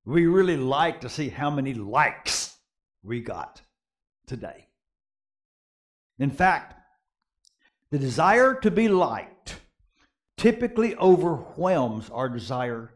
We 0.06 0.26
really 0.26 0.58
like 0.58 1.02
to 1.02 1.10
see 1.10 1.30
how 1.30 1.50
many 1.50 1.74
likes 1.74 2.56
we 3.04 3.20
got 3.20 3.62
today. 4.26 4.68
In 6.20 6.32
fact, 6.32 6.76
The 7.90 8.00
desire 8.00 8.54
to 8.54 8.72
be 8.72 8.90
liked 8.90 9.62
typically 10.36 10.96
overwhelms 10.98 12.10
our 12.10 12.28
desire 12.28 12.94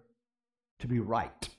to 0.79 0.87
be 0.87 0.99
right. 0.99 1.49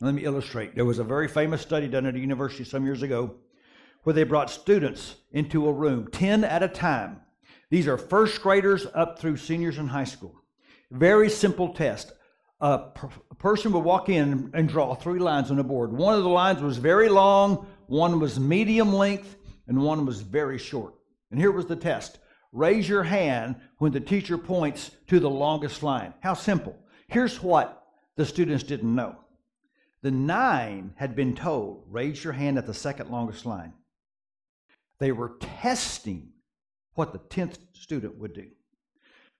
Let 0.00 0.14
me 0.14 0.24
illustrate. 0.24 0.74
There 0.74 0.84
was 0.84 0.98
a 0.98 1.04
very 1.04 1.26
famous 1.26 1.62
study 1.62 1.88
done 1.88 2.04
at 2.04 2.14
a 2.14 2.18
university 2.18 2.64
some 2.64 2.84
years 2.84 3.02
ago 3.02 3.36
where 4.02 4.12
they 4.12 4.24
brought 4.24 4.50
students 4.50 5.16
into 5.32 5.66
a 5.66 5.72
room, 5.72 6.08
10 6.12 6.44
at 6.44 6.62
a 6.62 6.68
time. 6.68 7.20
These 7.70 7.88
are 7.88 7.96
first 7.96 8.42
graders 8.42 8.86
up 8.94 9.18
through 9.18 9.38
seniors 9.38 9.78
in 9.78 9.88
high 9.88 10.04
school. 10.04 10.34
Very 10.90 11.30
simple 11.30 11.72
test. 11.72 12.12
A, 12.60 12.78
per- 12.78 13.08
a 13.30 13.34
person 13.34 13.72
would 13.72 13.84
walk 13.84 14.08
in 14.10 14.50
and 14.52 14.68
draw 14.68 14.94
three 14.94 15.18
lines 15.18 15.50
on 15.50 15.58
a 15.58 15.64
board. 15.64 15.92
One 15.92 16.14
of 16.14 16.22
the 16.22 16.28
lines 16.28 16.60
was 16.60 16.76
very 16.76 17.08
long, 17.08 17.66
one 17.86 18.20
was 18.20 18.38
medium 18.38 18.92
length, 18.92 19.36
and 19.66 19.82
one 19.82 20.04
was 20.04 20.20
very 20.20 20.58
short. 20.58 20.94
And 21.30 21.40
here 21.40 21.50
was 21.50 21.66
the 21.66 21.76
test 21.76 22.18
raise 22.52 22.88
your 22.88 23.02
hand 23.02 23.56
when 23.78 23.92
the 23.92 24.00
teacher 24.00 24.38
points 24.38 24.90
to 25.08 25.20
the 25.20 25.28
longest 25.28 25.82
line. 25.82 26.14
How 26.20 26.34
simple. 26.34 26.76
Here's 27.08 27.42
what 27.42 27.82
the 28.16 28.24
students 28.24 28.62
didn't 28.62 28.94
know 28.94 29.16
the 30.06 30.12
nine 30.12 30.92
had 30.94 31.16
been 31.16 31.34
told, 31.34 31.82
raise 31.90 32.22
your 32.22 32.32
hand 32.32 32.58
at 32.58 32.64
the 32.64 32.72
second 32.72 33.10
longest 33.10 33.44
line. 33.44 33.72
They 35.00 35.10
were 35.10 35.32
testing 35.40 36.28
what 36.94 37.12
the 37.12 37.18
10th 37.18 37.58
student 37.72 38.16
would 38.16 38.32
do. 38.32 38.46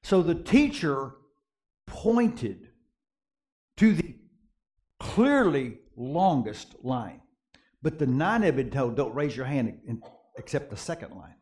So 0.03 0.23
the 0.23 0.35
teacher 0.35 1.13
pointed 1.87 2.71
to 3.77 3.95
the 3.95 4.17
clearly 4.99 5.79
longest 5.95 6.75
line. 6.83 7.21
But 7.81 8.01
the 8.01 8.09
nine 8.09 8.43
had 8.43 8.57
been 8.57 8.73
told, 8.73 8.97
don't 8.97 9.15
raise 9.15 9.37
your 9.37 9.47
hand 9.47 10.01
except 10.37 10.71
the 10.71 10.77
second 10.77 11.13
line. 11.13 11.37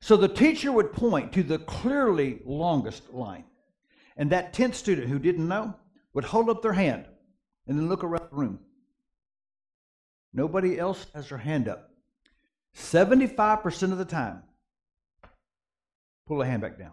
So 0.00 0.16
the 0.16 0.28
teacher 0.28 0.70
would 0.70 0.92
point 0.92 1.32
to 1.32 1.42
the 1.42 1.58
clearly 1.58 2.42
longest 2.44 3.12
line. 3.12 3.46
And 4.16 4.30
that 4.30 4.54
10th 4.54 4.74
student 4.74 5.08
who 5.08 5.18
didn't 5.18 5.48
know 5.48 5.74
would 6.14 6.26
hold 6.26 6.48
up 6.48 6.62
their 6.62 6.74
hand 6.74 7.06
and 7.66 7.78
then 7.78 7.88
look 7.88 8.04
around 8.04 8.28
the 8.30 8.36
room. 8.36 8.60
Nobody 10.32 10.78
else 10.78 11.06
has 11.14 11.28
their 11.28 11.38
hand 11.38 11.68
up. 11.68 11.90
75% 12.76 13.92
of 13.92 13.98
the 13.98 14.04
time, 14.04 14.42
pull 16.26 16.42
a 16.42 16.46
hand 16.46 16.62
back 16.62 16.78
down. 16.78 16.92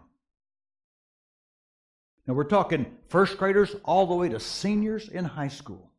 Now 2.26 2.34
we're 2.34 2.44
talking 2.44 2.86
first 3.08 3.36
graders 3.36 3.76
all 3.84 4.06
the 4.06 4.14
way 4.14 4.30
to 4.30 4.40
seniors 4.40 5.08
in 5.10 5.24
high 5.24 5.48
school. 5.48 5.90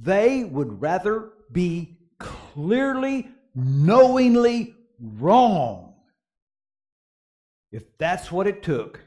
They 0.00 0.44
would 0.44 0.80
rather 0.80 1.30
be 1.50 1.98
clearly, 2.18 3.28
knowingly 3.54 4.76
wrong 5.00 5.94
if 7.72 7.98
that's 7.98 8.30
what 8.30 8.46
it 8.46 8.62
took 8.62 9.00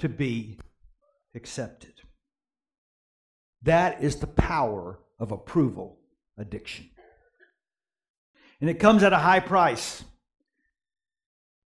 to 0.00 0.08
be 0.08 0.58
accepted. 1.34 1.97
That 3.62 4.02
is 4.02 4.16
the 4.16 4.26
power 4.26 4.98
of 5.18 5.32
approval 5.32 5.98
addiction. 6.36 6.90
And 8.60 8.68
it 8.68 8.74
comes 8.74 9.02
at 9.02 9.12
a 9.12 9.18
high 9.18 9.40
price. 9.40 10.04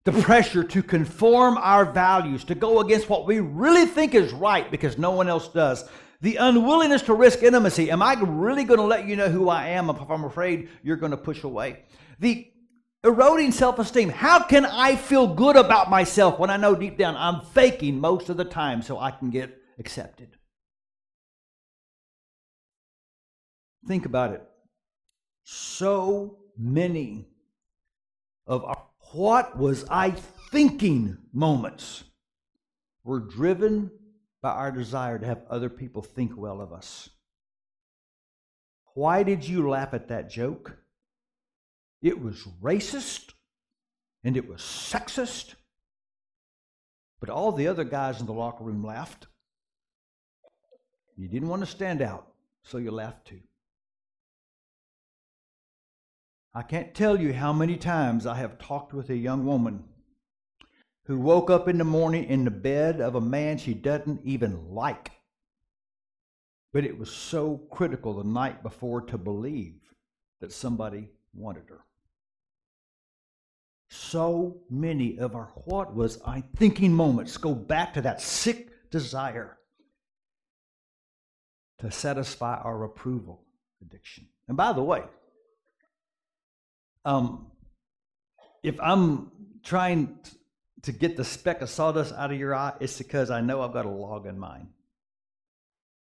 The 0.05 0.13
pressure 0.13 0.65
to 0.65 0.83
conform 0.83 1.57
our 1.59 1.85
values, 1.85 2.45
to 2.45 2.55
go 2.55 2.81
against 2.81 3.09
what 3.09 3.27
we 3.27 3.39
really 3.39 3.87
think 3.87 4.15
is 4.15 4.33
right 4.33 4.69
because 4.71 4.99
no 4.99 5.13
one 5.13 5.29
else 5.29 5.49
does. 5.49 5.89
The 6.23 6.37
unwillingness 6.37 7.03
to 7.03 7.15
risk 7.15 7.43
intimacy. 7.43 7.91
Am 7.91 8.03
I 8.03 8.15
really 8.15 8.65
going 8.65 8.81
to 8.81 8.87
let 8.87 9.07
you 9.07 9.17
know 9.17 9.29
who 9.29 9.49
I 9.49 9.69
am 9.69 9.91
if 9.91 9.99
I'm 10.11 10.25
afraid 10.25 10.69
you're 10.83 10.97
going 10.97 11.13
to 11.13 11.17
push 11.17 11.45
away? 11.45 11.85
The 12.19 12.49
eroding 13.05 13.53
self 13.53 13.79
esteem. 13.79 14.09
How 14.09 14.43
can 14.43 14.65
I 14.65 14.97
feel 14.97 15.35
good 15.35 15.57
about 15.57 15.91
myself 15.91 16.39
when 16.39 16.51
I 16.51 16.57
know 16.57 16.75
deep 16.75 16.99
down 16.99 17.17
I'm 17.17 17.41
faking 17.41 18.01
most 18.01 18.29
of 18.29 18.37
the 18.37 18.45
time 18.45 18.83
so 18.83 18.99
I 18.99 19.11
can 19.11 19.31
get 19.31 19.57
accepted? 19.79 20.37
Think 23.87 24.07
about 24.07 24.33
it. 24.33 24.43
So 25.45 26.39
many 26.57 27.27
of 28.47 28.65
our 28.65 28.83
what 29.13 29.59
was 29.59 29.85
I 29.91 30.13
thinking 30.51 31.19
moments 31.33 32.05
were 33.05 33.21
driven 33.21 33.91
by 34.41 34.51
our 34.51 34.73
desire 34.73 35.19
to 35.19 35.27
have 35.27 35.43
other 35.51 35.69
people 35.69 36.03
think 36.03 36.33
well 36.37 36.61
of 36.61 36.73
us. 36.73 37.11
Why 38.95 39.23
did 39.23 39.47
you 39.47 39.69
laugh 39.69 39.93
at 39.93 40.09
that 40.09 40.31
joke? 40.31 40.79
It 42.01 42.21
was 42.23 42.49
racist 42.63 43.33
and 44.25 44.37
it 44.37 44.49
was 44.49 44.61
sexist, 44.61 45.55
but 47.21 47.29
all 47.29 47.53
the 47.53 47.69
other 47.69 47.85
guys 47.85 48.21
in 48.21 48.27
the 48.27 48.33
locker 48.33 48.65
room 48.65 48.85
laughed. 48.85 49.27
You 51.17 51.29
didn't 51.29 51.49
want 51.49 51.61
to 51.61 51.67
stand 51.67 52.01
out, 52.01 52.29
so 52.63 52.79
you 52.79 52.91
laughed 52.91 53.29
too. 53.29 53.41
I 56.55 56.63
can't 56.63 56.95
tell 56.95 57.19
you 57.19 57.33
how 57.33 57.53
many 57.53 57.77
times 57.77 58.27
I 58.27 58.37
have 58.37 58.59
talked 58.59 58.93
with 58.93 59.09
a 59.09 59.17
young 59.17 59.47
woman 59.47 59.85
who 61.07 61.19
woke 61.19 61.51
up 61.51 61.67
in 61.67 61.79
the 61.79 61.85
morning 61.85 62.25
in 62.25 62.45
the 62.45 62.51
bed 62.51 63.01
of 63.01 63.15
a 63.15 63.21
man 63.21 63.57
she 63.57 63.73
doesn't 63.73 64.21
even 64.25 64.69
like. 64.69 65.11
But 66.73 66.85
it 66.85 66.99
was 66.99 67.11
so 67.11 67.57
critical 67.71 68.15
the 68.15 68.29
night 68.29 68.63
before 68.63 69.01
to 69.03 69.19
believe 69.19 69.81
that 70.41 70.53
somebody 70.53 71.09
wanted 71.35 71.65
her. 71.69 71.81
So 73.89 74.63
many 74.71 75.19
of 75.19 75.35
our 75.35 75.53
what 75.65 75.95
was 75.95 76.21
I 76.27 76.43
thinking 76.57 76.93
moments 76.93 77.37
go 77.37 77.55
back 77.55 77.95
to 77.95 78.03
that 78.03 78.21
sick 78.21 78.91
desire 78.91 79.59
to 81.79 81.91
satisfy 81.91 82.57
our 82.57 82.85
approval 82.85 83.45
addiction. 83.81 84.29
And 84.49 84.57
by 84.57 84.73
the 84.73 84.83
way, 84.83 85.03
um, 87.05 87.47
if 88.63 88.79
I'm 88.81 89.31
trying 89.63 90.19
to 90.83 90.93
get 90.93 91.17
the 91.17 91.25
speck 91.25 91.61
of 91.63 91.71
sawdust 91.71 92.15
out 92.15 92.33
of 92.33 92.39
your 92.39 92.55
eye, 92.55 92.73
it's 92.81 92.99
because 92.99 93.31
I 93.31 93.41
know 93.41 93.63
I've 93.63 93.73
got 93.73 93.87
a 93.87 93.91
log 93.91 94.27
in 94.27 94.39
mine. 94.39 94.69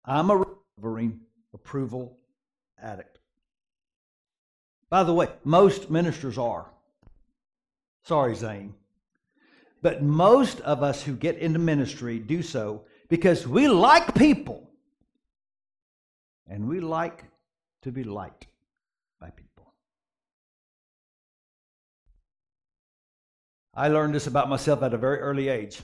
I'm 0.03 0.29
a 0.29 0.37
recovering 0.37 1.21
approval 1.53 2.17
addict. 2.81 3.19
By 4.89 5.03
the 5.03 5.13
way, 5.13 5.29
most 5.43 5.89
ministers 5.89 6.37
are. 6.37 6.71
Sorry, 8.03 8.35
Zane. 8.35 8.75
But 9.81 10.03
most 10.03 10.61
of 10.61 10.83
us 10.83 11.01
who 11.03 11.15
get 11.15 11.37
into 11.37 11.59
ministry 11.59 12.19
do 12.19 12.41
so 12.41 12.85
because 13.07 13.47
we 13.47 13.67
like 13.67 14.15
people 14.15 14.69
and 16.47 16.67
we 16.67 16.79
like 16.79 17.23
to 17.81 17.91
be 17.91 18.03
liked 18.03 18.47
I 23.75 23.89
learned 23.89 24.15
this 24.15 24.27
about 24.27 24.49
myself 24.49 24.81
at 24.83 24.93
a 24.93 24.97
very 24.97 25.19
early 25.19 25.49
age. 25.49 25.81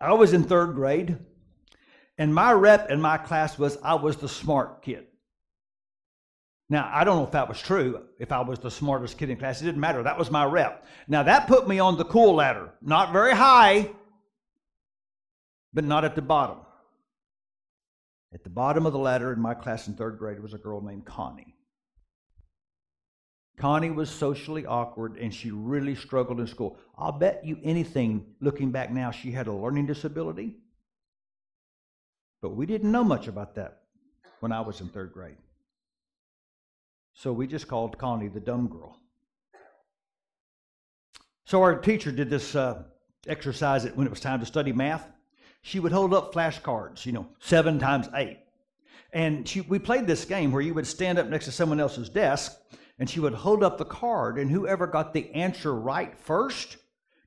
I 0.00 0.12
was 0.14 0.32
in 0.32 0.44
third 0.44 0.74
grade, 0.74 1.18
and 2.18 2.34
my 2.34 2.52
rep 2.52 2.90
in 2.90 3.00
my 3.00 3.18
class 3.18 3.58
was 3.58 3.78
I 3.82 3.94
was 3.94 4.16
the 4.16 4.28
smart 4.28 4.82
kid. 4.82 5.06
Now, 6.70 6.90
I 6.92 7.04
don't 7.04 7.16
know 7.16 7.24
if 7.24 7.32
that 7.32 7.48
was 7.48 7.60
true, 7.60 8.02
if 8.18 8.32
I 8.32 8.40
was 8.40 8.58
the 8.58 8.70
smartest 8.70 9.18
kid 9.18 9.28
in 9.28 9.36
class. 9.36 9.60
It 9.60 9.66
didn't 9.66 9.80
matter. 9.80 10.02
That 10.02 10.18
was 10.18 10.30
my 10.30 10.44
rep. 10.44 10.86
Now, 11.06 11.22
that 11.22 11.46
put 11.46 11.68
me 11.68 11.78
on 11.78 11.98
the 11.98 12.06
cool 12.06 12.36
ladder. 12.36 12.72
Not 12.80 13.12
very 13.12 13.34
high, 13.34 13.90
but 15.74 15.84
not 15.84 16.04
at 16.04 16.14
the 16.14 16.22
bottom. 16.22 16.58
At 18.32 18.44
the 18.44 18.50
bottom 18.50 18.86
of 18.86 18.92
the 18.92 18.98
ladder 18.98 19.32
in 19.32 19.40
my 19.40 19.54
class 19.54 19.86
in 19.88 19.94
third 19.94 20.18
grade 20.18 20.40
was 20.40 20.54
a 20.54 20.58
girl 20.58 20.80
named 20.80 21.04
Connie. 21.04 21.53
Connie 23.56 23.90
was 23.90 24.10
socially 24.10 24.66
awkward 24.66 25.16
and 25.16 25.32
she 25.32 25.50
really 25.50 25.94
struggled 25.94 26.40
in 26.40 26.46
school. 26.46 26.76
I'll 26.98 27.12
bet 27.12 27.44
you 27.44 27.58
anything, 27.62 28.26
looking 28.40 28.70
back 28.70 28.90
now, 28.90 29.10
she 29.10 29.30
had 29.30 29.46
a 29.46 29.52
learning 29.52 29.86
disability. 29.86 30.56
But 32.42 32.56
we 32.56 32.66
didn't 32.66 32.90
know 32.90 33.04
much 33.04 33.28
about 33.28 33.54
that 33.54 33.82
when 34.40 34.52
I 34.52 34.60
was 34.60 34.80
in 34.80 34.88
third 34.88 35.12
grade. 35.12 35.36
So 37.14 37.32
we 37.32 37.46
just 37.46 37.68
called 37.68 37.96
Connie 37.96 38.28
the 38.28 38.40
dumb 38.40 38.68
girl. 38.68 38.98
So 41.46 41.62
our 41.62 41.78
teacher 41.78 42.10
did 42.10 42.28
this 42.28 42.56
uh, 42.56 42.82
exercise 43.28 43.84
when 43.94 44.06
it 44.06 44.10
was 44.10 44.20
time 44.20 44.40
to 44.40 44.46
study 44.46 44.72
math. 44.72 45.08
She 45.62 45.78
would 45.78 45.92
hold 45.92 46.12
up 46.12 46.34
flashcards, 46.34 47.06
you 47.06 47.12
know, 47.12 47.28
seven 47.38 47.78
times 47.78 48.08
eight. 48.14 48.38
And 49.12 49.48
she, 49.48 49.60
we 49.60 49.78
played 49.78 50.06
this 50.06 50.24
game 50.24 50.50
where 50.50 50.60
you 50.60 50.74
would 50.74 50.86
stand 50.86 51.18
up 51.18 51.28
next 51.28 51.44
to 51.44 51.52
someone 51.52 51.78
else's 51.78 52.08
desk 52.08 52.52
and 52.98 53.10
she 53.10 53.20
would 53.20 53.34
hold 53.34 53.62
up 53.62 53.78
the 53.78 53.84
card, 53.84 54.38
and 54.38 54.50
whoever 54.50 54.86
got 54.86 55.12
the 55.12 55.32
answer 55.32 55.74
right 55.74 56.16
first 56.18 56.76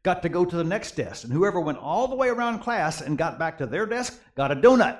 got 0.03 0.21
to 0.21 0.29
go 0.29 0.45
to 0.45 0.55
the 0.55 0.63
next 0.63 0.95
desk. 0.95 1.25
And 1.25 1.33
whoever 1.33 1.59
went 1.59 1.79
all 1.79 2.07
the 2.07 2.15
way 2.15 2.29
around 2.29 2.59
class 2.59 3.01
and 3.01 3.17
got 3.17 3.38
back 3.38 3.57
to 3.57 3.65
their 3.65 3.86
desk 3.86 4.19
got 4.36 4.51
a 4.51 4.55
donut. 4.55 5.00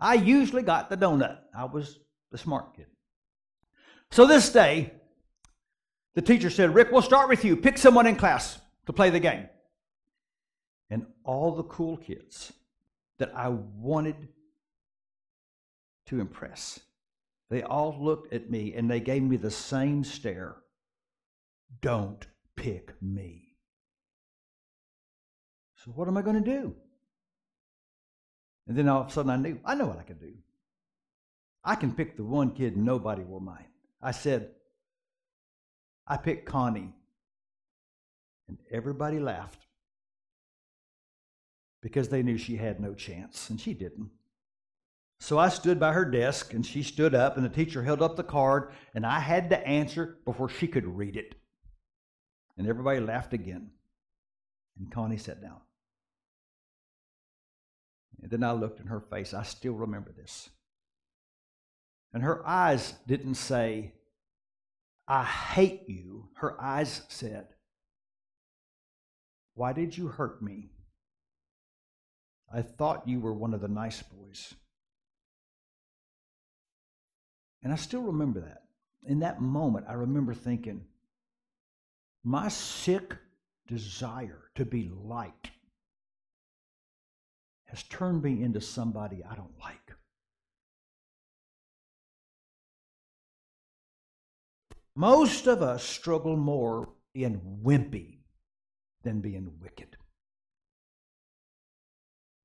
I 0.00 0.14
usually 0.14 0.62
got 0.62 0.90
the 0.90 0.96
donut. 0.96 1.38
I 1.56 1.64
was 1.64 1.98
the 2.32 2.38
smart 2.38 2.74
kid. 2.74 2.86
So 4.10 4.26
this 4.26 4.50
day, 4.50 4.92
the 6.14 6.22
teacher 6.22 6.50
said, 6.50 6.74
Rick, 6.74 6.90
we'll 6.90 7.02
start 7.02 7.28
with 7.28 7.44
you. 7.44 7.56
Pick 7.56 7.78
someone 7.78 8.06
in 8.06 8.16
class 8.16 8.58
to 8.86 8.92
play 8.92 9.10
the 9.10 9.20
game. 9.20 9.48
And 10.90 11.06
all 11.22 11.52
the 11.54 11.64
cool 11.64 11.98
kids 11.98 12.52
that 13.18 13.30
I 13.36 13.48
wanted 13.48 14.16
to 16.06 16.20
impress, 16.20 16.80
they 17.50 17.62
all 17.62 17.96
looked 17.98 18.32
at 18.32 18.50
me 18.50 18.74
and 18.74 18.90
they 18.90 19.00
gave 19.00 19.22
me 19.22 19.36
the 19.36 19.50
same 19.50 20.04
stare. 20.04 20.56
Don't 21.80 22.26
pick 22.56 22.94
me. 23.00 23.56
So, 25.76 25.92
what 25.92 26.08
am 26.08 26.16
I 26.16 26.22
going 26.22 26.42
to 26.42 26.50
do? 26.50 26.74
And 28.66 28.76
then 28.76 28.88
all 28.88 29.02
of 29.02 29.08
a 29.08 29.10
sudden 29.10 29.30
I 29.30 29.36
knew, 29.36 29.58
I 29.64 29.74
know 29.74 29.86
what 29.86 29.98
I 29.98 30.02
can 30.02 30.18
do. 30.18 30.32
I 31.64 31.74
can 31.74 31.92
pick 31.92 32.16
the 32.16 32.24
one 32.24 32.50
kid 32.50 32.76
nobody 32.76 33.22
will 33.22 33.40
mind. 33.40 33.64
I 34.02 34.10
said, 34.10 34.50
I 36.06 36.16
picked 36.16 36.46
Connie. 36.46 36.94
And 38.48 38.58
everybody 38.70 39.18
laughed 39.20 39.66
because 41.82 42.08
they 42.08 42.22
knew 42.22 42.38
she 42.38 42.56
had 42.56 42.80
no 42.80 42.94
chance, 42.94 43.50
and 43.50 43.60
she 43.60 43.74
didn't. 43.74 44.10
So 45.20 45.38
I 45.38 45.48
stood 45.48 45.80
by 45.80 45.92
her 45.92 46.04
desk, 46.04 46.54
and 46.54 46.64
she 46.64 46.82
stood 46.82 47.14
up, 47.14 47.36
and 47.36 47.44
the 47.44 47.50
teacher 47.50 47.82
held 47.82 48.02
up 48.02 48.16
the 48.16 48.22
card, 48.22 48.70
and 48.94 49.04
I 49.04 49.18
had 49.18 49.50
to 49.50 49.66
answer 49.66 50.18
before 50.24 50.48
she 50.48 50.68
could 50.68 50.86
read 50.86 51.16
it. 51.16 51.34
And 52.56 52.66
everybody 52.66 53.00
laughed 53.00 53.32
again. 53.32 53.70
And 54.78 54.90
Connie 54.92 55.18
sat 55.18 55.42
down. 55.42 55.60
And 58.22 58.30
then 58.30 58.44
I 58.44 58.52
looked 58.52 58.80
in 58.80 58.86
her 58.86 59.00
face. 59.00 59.34
I 59.34 59.42
still 59.42 59.74
remember 59.74 60.12
this. 60.12 60.50
And 62.12 62.22
her 62.22 62.46
eyes 62.46 62.94
didn't 63.06 63.34
say, 63.34 63.92
I 65.06 65.24
hate 65.24 65.84
you. 65.88 66.28
Her 66.36 66.60
eyes 66.60 67.02
said, 67.08 67.48
Why 69.54 69.72
did 69.72 69.96
you 69.96 70.08
hurt 70.08 70.42
me? 70.42 70.70
I 72.52 72.62
thought 72.62 73.08
you 73.08 73.20
were 73.20 73.34
one 73.34 73.52
of 73.52 73.60
the 73.60 73.68
nice 73.68 74.02
boys. 74.02 74.54
And 77.68 77.74
I 77.74 77.76
still 77.76 78.00
remember 78.00 78.40
that. 78.40 78.62
In 79.02 79.18
that 79.18 79.42
moment, 79.42 79.84
I 79.90 79.92
remember 79.92 80.32
thinking, 80.32 80.86
my 82.24 82.48
sick 82.48 83.14
desire 83.66 84.44
to 84.54 84.64
be 84.64 84.90
liked 85.04 85.50
has 87.66 87.82
turned 87.82 88.22
me 88.22 88.42
into 88.42 88.62
somebody 88.62 89.22
I 89.22 89.34
don't 89.34 89.52
like. 89.60 89.92
Most 94.94 95.46
of 95.46 95.60
us 95.60 95.84
struggle 95.84 96.38
more 96.38 96.88
being 97.12 97.38
wimpy 97.62 98.20
than 99.02 99.20
being 99.20 99.52
wicked. 99.60 99.98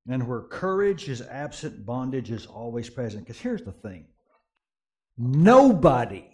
And 0.05 0.27
where 0.27 0.41
courage 0.41 1.07
is 1.07 1.21
absent, 1.21 1.85
bondage 1.85 2.29
is 2.29 2.45
always 2.45 2.89
present. 2.89 3.25
Because 3.25 3.39
here's 3.39 3.63
the 3.63 3.71
thing 3.71 4.07
nobody 5.17 6.25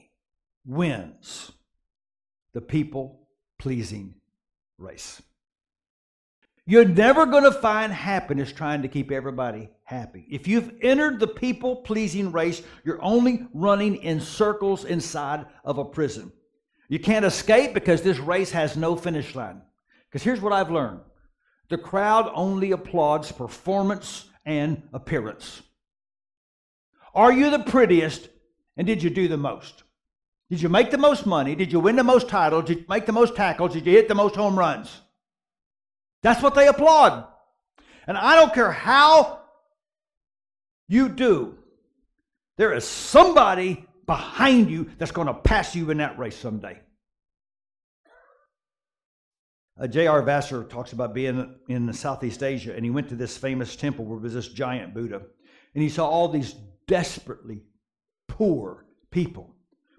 wins 0.65 1.51
the 2.53 2.61
people 2.61 3.27
pleasing 3.57 4.15
race. 4.77 5.21
You're 6.65 6.85
never 6.85 7.25
going 7.25 7.45
to 7.45 7.51
find 7.51 7.91
happiness 7.91 8.51
trying 8.51 8.83
to 8.83 8.87
keep 8.87 9.11
everybody 9.11 9.69
happy. 9.85 10.27
If 10.29 10.47
you've 10.47 10.71
entered 10.81 11.19
the 11.19 11.27
people 11.27 11.77
pleasing 11.77 12.31
race, 12.31 12.61
you're 12.83 13.01
only 13.01 13.47
running 13.53 13.95
in 13.95 14.21
circles 14.21 14.85
inside 14.85 15.47
of 15.65 15.79
a 15.79 15.85
prison. 15.85 16.31
You 16.87 16.99
can't 16.99 17.25
escape 17.25 17.73
because 17.73 18.03
this 18.03 18.19
race 18.19 18.51
has 18.51 18.77
no 18.77 18.95
finish 18.95 19.33
line. 19.33 19.63
Because 20.09 20.23
here's 20.23 20.41
what 20.41 20.53
I've 20.53 20.71
learned 20.71 20.99
the 21.69 21.77
crowd 21.77 22.31
only 22.33 22.71
applauds 22.71 23.31
performance 23.31 24.25
and 24.45 24.83
appearance. 24.93 25.61
Are 27.15 27.31
you 27.31 27.49
the 27.49 27.59
prettiest 27.59 28.29
and 28.79 28.87
did 28.87 29.03
you 29.03 29.09
do 29.09 29.27
the 29.27 29.35
most? 29.35 29.83
Did 30.49 30.61
you 30.61 30.69
make 30.69 30.89
the 30.89 30.97
most 30.97 31.25
money? 31.25 31.53
Did 31.53 31.69
you 31.73 31.81
win 31.81 31.97
the 31.97 32.03
most 32.03 32.29
titles? 32.29 32.63
Did 32.63 32.79
you 32.79 32.85
make 32.87 33.05
the 33.05 33.11
most 33.11 33.35
tackles? 33.35 33.73
Did 33.73 33.85
you 33.85 33.91
hit 33.91 34.07
the 34.07 34.15
most 34.15 34.37
home 34.37 34.57
runs? 34.57 35.01
That's 36.23 36.41
what 36.41 36.55
they 36.55 36.65
applaud. 36.65 37.25
And 38.07 38.17
I 38.17 38.37
don't 38.37 38.53
care 38.53 38.71
how 38.71 39.41
you 40.87 41.09
do, 41.09 41.57
there 42.57 42.73
is 42.73 42.87
somebody 42.87 43.85
behind 44.05 44.71
you 44.71 44.89
that's 44.97 45.11
going 45.11 45.27
to 45.27 45.33
pass 45.33 45.75
you 45.75 45.91
in 45.91 45.97
that 45.97 46.17
race 46.17 46.37
someday. 46.37 46.79
Uh, 49.77 49.87
J.R. 49.87 50.21
Vassar 50.21 50.63
talks 50.63 50.93
about 50.93 51.13
being 51.13 51.53
in 51.67 51.91
Southeast 51.91 52.43
Asia, 52.43 52.73
and 52.73 52.85
he 52.85 52.91
went 52.91 53.09
to 53.09 53.15
this 53.15 53.37
famous 53.37 53.75
temple 53.75 54.05
where 54.05 54.19
there 54.19 54.23
was 54.23 54.33
this 54.33 54.47
giant 54.47 54.93
Buddha. 54.93 55.21
And 55.75 55.83
he 55.83 55.89
saw 55.89 56.07
all 56.09 56.29
these 56.29 56.55
desperately 56.87 57.63
poor 58.39 58.85
people 59.11 59.53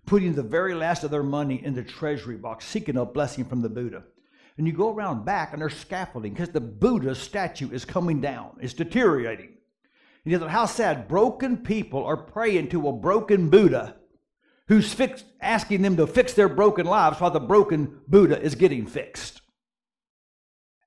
putting 0.06 0.34
the 0.34 0.42
very 0.42 0.74
last 0.74 1.04
of 1.04 1.12
their 1.12 1.22
money 1.22 1.64
in 1.64 1.74
the 1.74 1.84
treasury 1.84 2.36
box, 2.36 2.64
seeking 2.64 2.96
a 2.96 3.04
blessing 3.04 3.44
from 3.44 3.62
the 3.62 3.68
Buddha 3.68 4.02
and 4.60 4.66
you 4.66 4.74
go 4.74 4.92
around 4.92 5.24
back 5.24 5.54
and 5.54 5.62
there's 5.62 5.74
scaffolding 5.74 6.34
because 6.34 6.50
the 6.50 6.60
Buddha 6.60 7.14
statue 7.14 7.70
is 7.70 7.86
coming 7.86 8.20
down, 8.20 8.58
it's 8.60 8.74
deteriorating. 8.74 9.54
You 10.22 10.38
know, 10.38 10.48
how 10.48 10.66
sad 10.66 11.08
broken 11.08 11.56
people 11.56 12.04
are 12.04 12.16
praying 12.18 12.68
to 12.68 12.88
a 12.88 12.92
broken 12.92 13.48
Buddha 13.48 13.96
who's 14.68 14.92
fixed, 14.92 15.24
asking 15.40 15.80
them 15.80 15.96
to 15.96 16.06
fix 16.06 16.34
their 16.34 16.48
broken 16.48 16.84
lives 16.84 17.18
while 17.20 17.30
the 17.30 17.40
broken 17.40 18.00
Buddha 18.06 18.38
is 18.38 18.54
getting 18.54 18.86
fixed. 18.86 19.40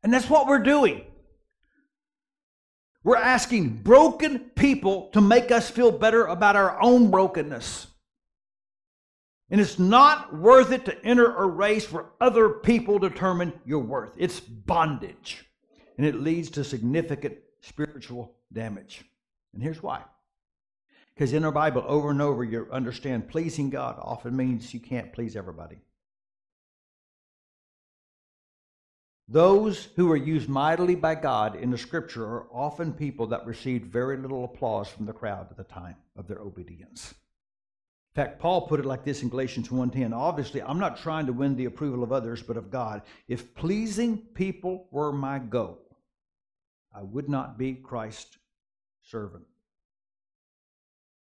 And 0.03 0.13
that's 0.13 0.29
what 0.29 0.45
we're 0.45 0.59
doing. 0.59 1.05
We're 3.03 3.17
asking 3.17 3.81
broken 3.83 4.39
people 4.39 5.09
to 5.13 5.21
make 5.21 5.51
us 5.51 5.69
feel 5.69 5.91
better 5.91 6.25
about 6.25 6.55
our 6.55 6.81
own 6.81 7.11
brokenness. 7.11 7.87
And 9.49 9.59
it's 9.59 9.77
not 9.77 10.33
worth 10.35 10.71
it 10.71 10.85
to 10.85 11.05
enter 11.05 11.35
a 11.35 11.45
race 11.45 11.91
where 11.91 12.05
other 12.21 12.49
people 12.49 12.97
determine 12.99 13.53
your 13.65 13.79
worth. 13.79 14.13
It's 14.17 14.39
bondage. 14.39 15.45
And 15.97 16.07
it 16.07 16.15
leads 16.15 16.49
to 16.51 16.63
significant 16.63 17.37
spiritual 17.61 18.33
damage. 18.51 19.03
And 19.53 19.61
here's 19.61 19.83
why. 19.83 20.01
Because 21.13 21.33
in 21.33 21.45
our 21.45 21.51
Bible, 21.51 21.83
over 21.85 22.09
and 22.09 22.21
over, 22.21 22.43
you 22.43 22.67
understand 22.71 23.29
pleasing 23.29 23.69
God 23.69 23.97
often 24.01 24.35
means 24.35 24.73
you 24.73 24.79
can't 24.79 25.13
please 25.13 25.35
everybody. 25.35 25.77
Those 29.27 29.85
who 29.95 30.11
are 30.11 30.17
used 30.17 30.49
mightily 30.49 30.95
by 30.95 31.15
God 31.15 31.55
in 31.55 31.71
the 31.71 31.77
scripture 31.77 32.25
are 32.25 32.47
often 32.51 32.93
people 32.93 33.27
that 33.27 33.45
received 33.45 33.85
very 33.85 34.17
little 34.17 34.43
applause 34.43 34.89
from 34.89 35.05
the 35.05 35.13
crowd 35.13 35.47
at 35.49 35.57
the 35.57 35.63
time 35.63 35.95
of 36.15 36.27
their 36.27 36.39
obedience. 36.39 37.13
In 38.15 38.21
fact, 38.21 38.39
Paul 38.39 38.67
put 38.67 38.79
it 38.79 38.85
like 38.85 39.03
this 39.03 39.23
in 39.23 39.29
Galatians 39.29 39.69
1:10. 39.69 40.13
Obviously, 40.13 40.61
I'm 40.61 40.77
not 40.77 40.97
trying 40.97 41.25
to 41.25 41.33
win 41.33 41.55
the 41.55 41.65
approval 41.65 42.03
of 42.03 42.11
others, 42.11 42.43
but 42.43 42.57
of 42.57 42.69
God. 42.69 43.01
If 43.27 43.55
pleasing 43.55 44.17
people 44.17 44.87
were 44.91 45.11
my 45.11 45.39
goal, 45.39 45.79
I 46.93 47.01
would 47.01 47.27
not 47.27 47.57
be 47.57 47.73
Christ's 47.73 48.37
servant. 49.01 49.45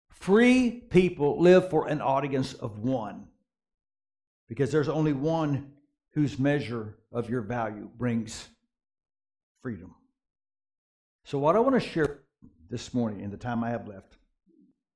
Free 0.08 0.70
people 0.70 1.40
live 1.40 1.70
for 1.70 1.86
an 1.86 2.00
audience 2.00 2.54
of 2.54 2.80
one 2.80 3.28
because 4.48 4.72
there's 4.72 4.88
only 4.88 5.12
one 5.12 5.72
whose 6.10 6.38
measure 6.38 6.98
of 7.12 7.28
your 7.28 7.42
value 7.42 7.88
brings 7.98 8.48
freedom. 9.62 9.94
So, 11.24 11.38
what 11.38 11.56
I 11.56 11.60
want 11.60 11.80
to 11.80 11.88
share 11.88 12.20
this 12.70 12.94
morning 12.94 13.20
in 13.20 13.30
the 13.30 13.36
time 13.36 13.62
I 13.64 13.70
have 13.70 13.88
left 13.88 14.16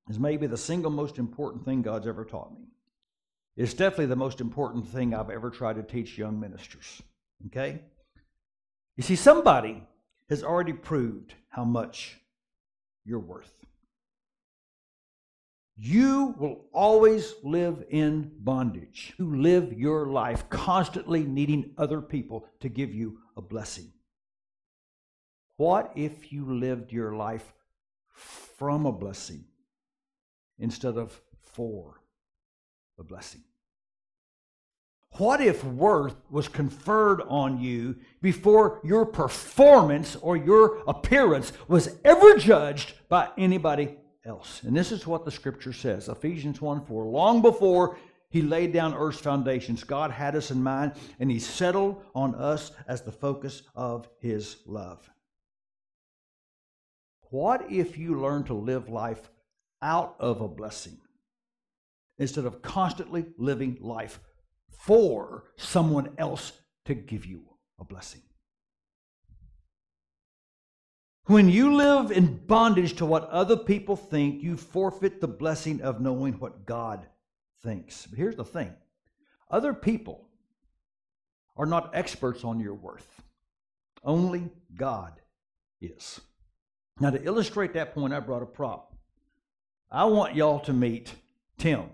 is 0.09 0.19
maybe 0.19 0.47
the 0.47 0.57
single 0.57 0.91
most 0.91 1.19
important 1.19 1.65
thing 1.65 1.83
God's 1.83 2.07
ever 2.07 2.25
taught 2.25 2.53
me. 2.53 2.67
It's 3.57 3.75
definitely 3.75 4.07
the 4.07 4.17
most 4.17 4.41
important 4.41 4.89
thing 4.89 5.15
I've 5.15 5.31
ever 5.31 5.51
tried 5.51 5.77
to 5.77 5.83
teach 5.83 6.19
young 6.19 6.41
ministers. 6.41 7.03
Okay? 7.47 7.81
You 8.97 9.03
see, 9.03 9.17
somebody 9.17 9.87
has 10.29 10.43
already 10.43 10.73
proved 10.73 11.35
how 11.49 11.65
much 11.65 12.17
you're 13.05 13.19
worth. 13.19 13.53
You 15.77 16.35
will 16.39 16.67
always 16.73 17.35
live 17.43 17.85
in 17.91 18.31
bondage. 18.39 19.15
You 19.19 19.37
live 19.37 19.73
your 19.73 20.07
life 20.07 20.49
constantly 20.49 21.25
needing 21.25 21.73
other 21.77 22.01
people 22.01 22.47
to 22.61 22.69
give 22.69 22.95
you 22.95 23.19
a 23.37 23.43
blessing. 23.43 23.93
What 25.57 25.93
if 25.97 26.33
you 26.33 26.55
lived 26.55 26.93
your 26.93 27.15
life 27.15 27.53
from 28.13 28.87
a 28.87 28.93
blessing? 28.93 29.45
instead 30.59 30.97
of 30.97 31.21
for 31.43 32.01
a 32.99 33.05
blessing? 33.05 33.43
What 35.17 35.41
if 35.41 35.63
worth 35.63 36.17
was 36.29 36.49
conferred 36.49 37.23
on 37.29 37.61
you 37.61 37.97
before 38.21 38.81
your 38.83 39.07
performance 39.07 40.17
or 40.17 40.37
your 40.37 40.79
appearance 40.89 41.53
was 41.69 41.97
ever 42.05 42.37
judged 42.37 42.95
by 43.09 43.29
anybody 43.39 43.97
else? 44.25 44.63
And 44.63 44.77
this 44.77 44.93
is 44.93 45.07
what 45.07 45.25
the 45.25 45.31
scripture 45.31 45.73
says 45.73 46.09
Ephesians 46.09 46.61
1 46.61 46.85
4. 46.85 47.05
Long 47.07 47.43
before 47.43 47.97
He 48.31 48.43
laid 48.43 48.73
down 48.73 48.95
earth's 48.95 49.21
foundations. 49.21 49.85
God 49.85 50.11
had 50.11 50.37
us 50.37 50.51
in 50.51 50.63
mind, 50.63 50.93
and 51.21 51.31
He 51.31 51.39
settled 51.39 52.03
on 52.15 52.35
us 52.35 52.73
as 52.89 53.03
the 53.03 53.13
focus 53.13 53.63
of 53.75 54.09
His 54.21 54.57
love. 54.67 55.11
What 57.31 57.71
if 57.71 57.99
you 57.99 58.21
learn 58.21 58.45
to 58.45 58.55
live 58.55 58.89
life 58.89 59.31
out 59.83 60.17
of 60.21 60.41
a 60.41 60.49
blessing 60.49 60.99
instead 62.19 62.45
of 62.45 62.63
constantly 62.63 63.27
living 63.39 63.77
life 63.81 64.21
for 64.71 65.45
someone 65.57 66.11
else 66.17 66.53
to 66.85 66.95
give 66.95 67.27
you 67.27 67.43
a 67.79 67.85
blessing? 67.85 68.23
When 71.27 71.49
you 71.49 71.75
live 71.75 72.11
in 72.11 72.37
bondage 72.47 72.97
to 72.97 73.07
what 73.07 73.29
other 73.31 73.57
people 73.57 73.97
think, 73.97 74.43
you 74.43 74.59
forfeit 74.59 75.21
the 75.21 75.29
blessing 75.29 75.81
of 75.81 76.01
knowing 76.01 76.35
what 76.35 76.67
God 76.67 77.07
thinks. 77.63 78.07
But 78.07 78.19
here's 78.19 78.37
the 78.37 78.45
thing 78.45 78.75
other 79.51 79.73
people 79.73 80.29
are 81.57 81.67
not 81.67 81.95
experts 81.95 82.45
on 82.45 82.61
your 82.61 82.75
worth, 82.75 83.23
only 84.03 84.51
God 84.77 85.15
is. 85.81 86.21
Now, 87.01 87.11
to 87.11 87.23
illustrate 87.25 87.73
that 87.75 87.95
point, 87.95 88.13
I 88.13 88.21
brought 88.21 88.43
a 88.43 88.47
prop. 88.47 88.95
I 89.91 90.05
want 90.05 90.35
y'all 90.35 90.61
to 90.61 90.73
meet 90.73 91.15
Tim, 91.57 91.85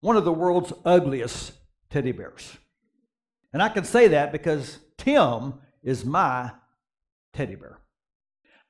one 0.00 0.16
of 0.16 0.24
the 0.24 0.32
world's 0.32 0.72
ugliest 0.84 1.52
teddy 1.88 2.12
bears. 2.12 2.56
And 3.52 3.62
I 3.62 3.68
can 3.68 3.84
say 3.84 4.08
that 4.08 4.32
because 4.32 4.78
Tim 4.96 5.54
is 5.82 6.04
my 6.04 6.52
teddy 7.32 7.54
bear. 7.54 7.78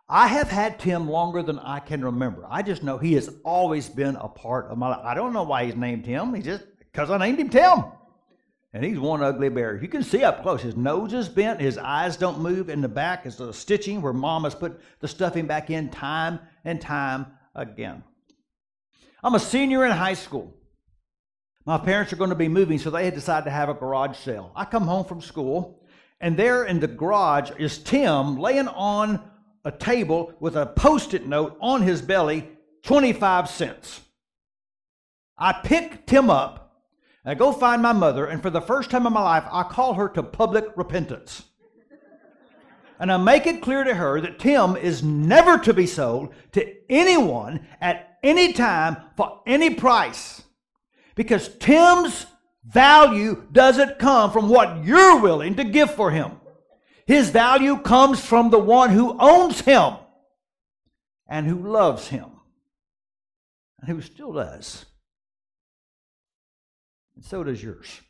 I 0.09 0.27
have 0.27 0.51
had 0.51 0.81
Tim 0.81 1.09
longer 1.09 1.42
than 1.42 1.61
I 1.61 1.79
can 1.79 2.05
remember. 2.05 2.44
I 2.51 2.62
just 2.62 2.83
know 2.83 2.99
he 2.99 3.14
has 3.14 3.31
always 3.44 3.88
been 3.88 4.16
a 4.16 4.29
part 4.29 4.66
of 4.66 4.77
my 4.77 4.88
life. 4.88 5.05
I 5.05 5.14
don't 5.14 5.33
know 5.33 5.44
why 5.44 5.66
he's 5.66 5.77
named 5.77 6.05
Tim. 6.05 6.35
He 6.35 6.42
just 6.42 6.64
because 6.79 7.11
I 7.11 7.18
named 7.18 7.38
him 7.38 7.49
Tim. 7.49 7.85
And 8.73 8.85
he's 8.85 8.99
one 8.99 9.23
ugly 9.23 9.49
bear. 9.49 9.81
You 9.81 9.88
can 9.88 10.03
see 10.03 10.23
up 10.23 10.42
close. 10.42 10.62
His 10.62 10.77
nose 10.77 11.12
is 11.12 11.29
bent. 11.29 11.61
His 11.61 11.79
eyes 11.79 12.16
don't 12.16 12.40
move. 12.40 12.68
In 12.68 12.81
the 12.81 12.88
back 12.88 13.27
is 13.27 13.37
the 13.37 13.53
stitching 13.53 14.01
where 14.01 14.12
mom 14.12 14.44
has 14.44 14.55
put 14.55 14.81
the 15.01 15.09
stuffing 15.09 15.46
back 15.46 15.70
in 15.70 15.90
time 15.90 16.40
and 16.64 16.81
time 16.81 17.27
again. 17.55 18.05
I'm 19.23 19.35
a 19.35 19.40
senior 19.40 19.85
in 19.85 19.92
high 19.92 20.14
school. 20.14 20.55
My 21.66 21.79
parents 21.79 22.12
are 22.12 22.16
going 22.16 22.31
to 22.31 22.37
be 22.37 22.49
moving, 22.49 22.79
so 22.79 22.90
they 22.90 23.05
had 23.05 23.14
decided 23.14 23.44
to 23.44 23.51
have 23.51 23.68
a 23.68 23.75
garage 23.75 24.16
sale. 24.16 24.51
I 24.57 24.64
come 24.64 24.85
home 24.85 25.05
from 25.05 25.20
school, 25.20 25.80
and 26.21 26.37
there 26.37 26.65
in 26.65 26.81
the 26.81 26.87
garage 26.87 27.51
is 27.59 27.79
Tim 27.79 28.37
laying 28.37 28.69
on 28.69 29.23
a 29.65 29.71
table 29.71 30.35
with 30.41 30.57
a 30.57 30.67
post 30.67 31.15
it 31.15 31.27
note 31.27 31.57
on 31.61 31.83
his 31.83 32.03
belly 32.03 32.49
25 32.83 33.49
cents. 33.49 34.01
I 35.37 35.53
pick 35.53 36.07
Tim 36.07 36.29
up, 36.29 36.83
and 37.25 37.33
I 37.33 37.35
go 37.35 37.53
find 37.53 37.81
my 37.81 37.93
mother, 37.93 38.27
and 38.27 38.43
for 38.43 38.51
the 38.51 38.61
first 38.61 38.91
time 38.91 39.07
in 39.07 39.13
my 39.13 39.23
life, 39.23 39.45
I 39.51 39.63
call 39.63 39.95
her 39.95 40.09
to 40.11 40.23
public 40.23 40.67
repentance. 40.77 41.45
And 42.99 43.11
I 43.11 43.17
make 43.17 43.47
it 43.47 43.63
clear 43.63 43.83
to 43.83 43.95
her 43.95 44.21
that 44.21 44.39
Tim 44.39 44.77
is 44.77 45.03
never 45.03 45.57
to 45.59 45.73
be 45.73 45.87
sold 45.87 46.35
to 46.53 46.75
anyone 46.91 47.67
at 47.81 48.19
any 48.23 48.53
time 48.53 48.99
for 49.17 49.41
any 49.47 49.71
price. 49.71 50.43
Because 51.15 51.49
Tim's 51.57 52.27
value 52.64 53.46
doesn't 53.53 53.99
come 53.99 54.31
from 54.31 54.49
what 54.49 54.85
you're 54.85 55.20
willing 55.20 55.57
to 55.57 55.64
give 55.64 55.94
for 55.94 56.11
him. 56.11 56.33
His 57.07 57.31
value 57.31 57.79
comes 57.79 58.25
from 58.25 58.51
the 58.51 58.59
one 58.59 58.90
who 58.90 59.16
owns 59.18 59.61
him 59.61 59.94
and 61.29 61.46
who 61.46 61.68
loves 61.68 62.09
him 62.09 62.27
and 63.81 63.88
who 63.88 64.01
still 64.01 64.33
does. 64.33 64.85
And 67.16 67.25
so 67.25 67.42
does 67.42 67.62
yours. 67.62 68.01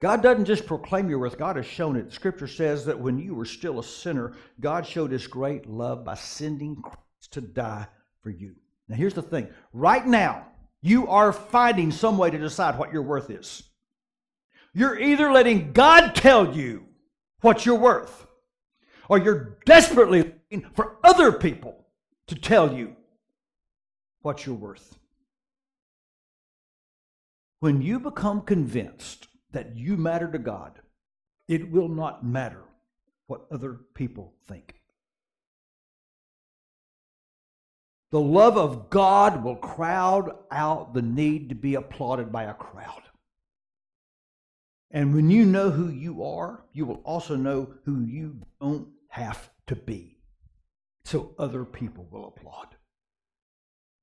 God 0.00 0.22
doesn't 0.22 0.44
just 0.44 0.66
proclaim 0.66 1.08
your 1.08 1.18
worth, 1.18 1.38
God 1.38 1.56
has 1.56 1.64
shown 1.64 1.96
it. 1.96 2.12
Scripture 2.12 2.46
says 2.46 2.84
that 2.84 2.98
when 2.98 3.18
you 3.18 3.34
were 3.34 3.46
still 3.46 3.78
a 3.78 3.84
sinner, 3.84 4.34
God 4.60 4.86
showed 4.86 5.10
his 5.10 5.26
great 5.26 5.66
love 5.66 6.04
by 6.04 6.14
sending 6.14 6.76
Christ 6.82 7.32
to 7.32 7.40
die 7.40 7.86
for 8.20 8.30
you. 8.30 8.54
Now, 8.88 8.96
here's 8.96 9.14
the 9.14 9.22
thing 9.22 9.48
right 9.72 10.06
now, 10.06 10.46
you 10.84 11.08
are 11.08 11.32
finding 11.32 11.90
some 11.90 12.18
way 12.18 12.28
to 12.28 12.36
decide 12.36 12.78
what 12.78 12.92
your 12.92 13.00
worth 13.00 13.30
is. 13.30 13.62
You're 14.74 15.00
either 15.00 15.32
letting 15.32 15.72
God 15.72 16.14
tell 16.14 16.54
you 16.54 16.84
what 17.40 17.64
you're 17.64 17.74
worth, 17.74 18.26
or 19.08 19.16
you're 19.16 19.56
desperately 19.64 20.34
looking 20.50 20.68
for 20.74 20.98
other 21.02 21.32
people 21.32 21.86
to 22.26 22.34
tell 22.34 22.74
you 22.74 22.96
what 24.20 24.44
you're 24.44 24.54
worth. 24.54 24.98
When 27.60 27.80
you 27.80 27.98
become 27.98 28.42
convinced 28.42 29.28
that 29.52 29.74
you 29.76 29.96
matter 29.96 30.30
to 30.30 30.38
God, 30.38 30.80
it 31.48 31.70
will 31.70 31.88
not 31.88 32.26
matter 32.26 32.62
what 33.26 33.46
other 33.50 33.80
people 33.94 34.34
think. 34.46 34.74
The 38.14 38.20
love 38.20 38.56
of 38.56 38.90
God 38.90 39.42
will 39.42 39.56
crowd 39.56 40.36
out 40.52 40.94
the 40.94 41.02
need 41.02 41.48
to 41.48 41.56
be 41.56 41.74
applauded 41.74 42.30
by 42.30 42.44
a 42.44 42.54
crowd. 42.54 43.02
And 44.92 45.12
when 45.12 45.30
you 45.30 45.44
know 45.44 45.70
who 45.70 45.88
you 45.88 46.22
are, 46.22 46.64
you 46.72 46.86
will 46.86 47.00
also 47.02 47.34
know 47.34 47.74
who 47.84 48.04
you 48.04 48.36
don't 48.60 48.86
have 49.08 49.50
to 49.66 49.74
be. 49.74 50.18
So 51.04 51.34
other 51.40 51.64
people 51.64 52.06
will 52.08 52.28
applaud. 52.28 52.76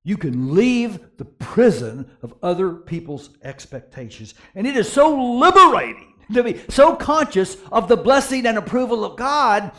You 0.04 0.18
can 0.18 0.56
leave 0.56 1.00
the 1.16 1.24
prison 1.24 2.12
of 2.22 2.34
other 2.44 2.74
people's 2.74 3.30
expectations. 3.44 4.34
And 4.56 4.68
it 4.68 4.76
is 4.76 4.92
so 4.92 5.38
liberating 5.40 6.16
to 6.34 6.44
be 6.44 6.60
so 6.68 6.98
conscious 6.98 7.56
of 7.72 7.88
the 7.88 7.96
blessing 7.96 8.46
and 8.46 8.58
approval 8.58 9.06
of 9.06 9.16
God 9.16 9.72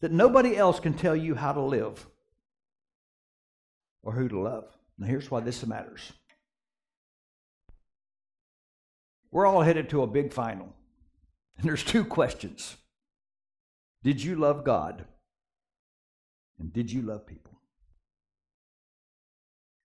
that 0.00 0.10
nobody 0.10 0.56
else 0.56 0.80
can 0.80 0.94
tell 0.94 1.14
you 1.14 1.36
how 1.36 1.52
to 1.52 1.62
live 1.62 2.08
or 4.02 4.12
who 4.12 4.28
to 4.28 4.38
love. 4.38 4.64
Now, 4.98 5.06
here's 5.06 5.30
why 5.30 5.40
this 5.40 5.64
matters 5.66 6.12
we're 9.30 9.46
all 9.46 9.60
headed 9.60 9.90
to 9.90 10.02
a 10.02 10.06
big 10.06 10.32
final. 10.32 10.68
And 11.56 11.66
there's 11.66 11.84
two 11.84 12.04
questions 12.04 12.76
Did 14.02 14.22
you 14.22 14.36
love 14.36 14.64
God? 14.64 15.04
And 16.58 16.72
did 16.72 16.90
you 16.90 17.02
love 17.02 17.26
people? 17.26 17.60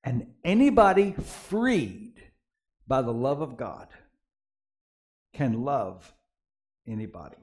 And 0.03 0.27
anybody 0.43 1.13
freed 1.13 2.15
by 2.87 3.01
the 3.01 3.13
love 3.13 3.41
of 3.41 3.57
God 3.57 3.87
can 5.33 5.63
love 5.63 6.13
anybody. 6.87 7.37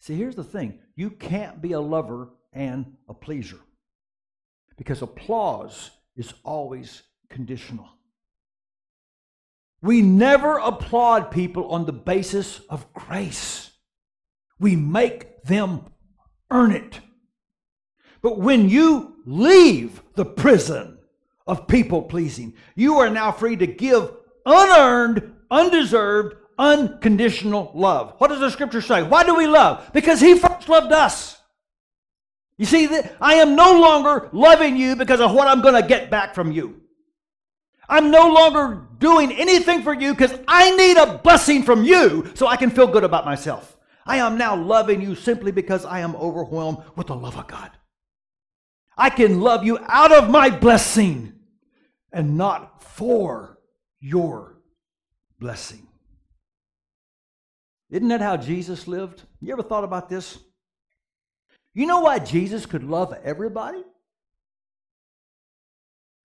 See, 0.00 0.14
here's 0.14 0.36
the 0.36 0.44
thing 0.44 0.78
you 0.94 1.10
can't 1.10 1.60
be 1.60 1.72
a 1.72 1.80
lover 1.80 2.30
and 2.52 2.96
a 3.08 3.14
pleaser 3.14 3.58
because 4.78 5.02
applause 5.02 5.90
is 6.16 6.32
always 6.44 7.02
conditional. 7.28 7.88
We 9.82 10.00
never 10.02 10.58
applaud 10.58 11.30
people 11.30 11.70
on 11.70 11.84
the 11.84 11.92
basis 11.92 12.60
of 12.70 12.92
grace. 12.94 13.70
We 14.58 14.74
make 14.74 15.42
them 15.42 15.84
earn 16.50 16.72
it. 16.72 17.00
But 18.22 18.38
when 18.38 18.68
you 18.68 19.16
leave 19.24 20.02
the 20.14 20.24
prison 20.24 20.98
of 21.46 21.68
people 21.68 22.02
pleasing, 22.02 22.54
you 22.74 22.96
are 22.98 23.10
now 23.10 23.30
free 23.30 23.56
to 23.56 23.66
give 23.66 24.10
unearned, 24.44 25.32
undeserved, 25.50 26.36
unconditional 26.58 27.70
love. 27.74 28.14
What 28.18 28.28
does 28.28 28.40
the 28.40 28.50
scripture 28.50 28.80
say? 28.80 29.02
Why 29.02 29.22
do 29.22 29.36
we 29.36 29.46
love? 29.46 29.90
Because 29.92 30.20
he 30.20 30.36
first 30.36 30.68
loved 30.68 30.92
us. 30.92 31.37
You 32.58 32.66
see, 32.66 32.88
I 33.20 33.34
am 33.34 33.54
no 33.54 33.80
longer 33.80 34.28
loving 34.32 34.76
you 34.76 34.96
because 34.96 35.20
of 35.20 35.32
what 35.32 35.46
I'm 35.46 35.62
going 35.62 35.80
to 35.80 35.88
get 35.88 36.10
back 36.10 36.34
from 36.34 36.50
you. 36.50 36.82
I'm 37.88 38.10
no 38.10 38.28
longer 38.28 38.86
doing 38.98 39.32
anything 39.32 39.82
for 39.82 39.94
you 39.94 40.12
because 40.12 40.34
I 40.46 40.74
need 40.76 40.96
a 40.96 41.18
blessing 41.18 41.62
from 41.62 41.84
you 41.84 42.30
so 42.34 42.46
I 42.48 42.56
can 42.56 42.70
feel 42.70 42.88
good 42.88 43.04
about 43.04 43.24
myself. 43.24 43.76
I 44.04 44.16
am 44.16 44.36
now 44.36 44.56
loving 44.56 45.00
you 45.00 45.14
simply 45.14 45.52
because 45.52 45.84
I 45.84 46.00
am 46.00 46.16
overwhelmed 46.16 46.78
with 46.96 47.06
the 47.06 47.14
love 47.16 47.36
of 47.36 47.46
God. 47.46 47.70
I 48.96 49.10
can 49.10 49.40
love 49.40 49.64
you 49.64 49.78
out 49.86 50.10
of 50.12 50.28
my 50.28 50.50
blessing 50.50 51.34
and 52.12 52.36
not 52.36 52.82
for 52.82 53.58
your 54.00 54.60
blessing. 55.38 55.86
Isn't 57.90 58.08
that 58.08 58.20
how 58.20 58.36
Jesus 58.36 58.88
lived? 58.88 59.22
You 59.40 59.52
ever 59.52 59.62
thought 59.62 59.84
about 59.84 60.08
this? 60.08 60.38
You 61.74 61.86
know 61.86 62.00
why 62.00 62.18
Jesus 62.18 62.66
could 62.66 62.84
love 62.84 63.14
everybody? 63.22 63.82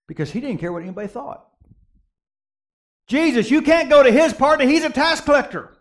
Because 0.06 0.30
he 0.30 0.40
didn't 0.40 0.58
care 0.58 0.72
what 0.72 0.82
anybody 0.82 1.08
thought. 1.08 1.46
Jesus, 3.06 3.50
you 3.50 3.62
can't 3.62 3.90
go 3.90 4.02
to 4.02 4.10
his 4.10 4.32
party. 4.32 4.66
He's 4.66 4.84
a 4.84 4.90
tax 4.90 5.20
collector. 5.20 5.76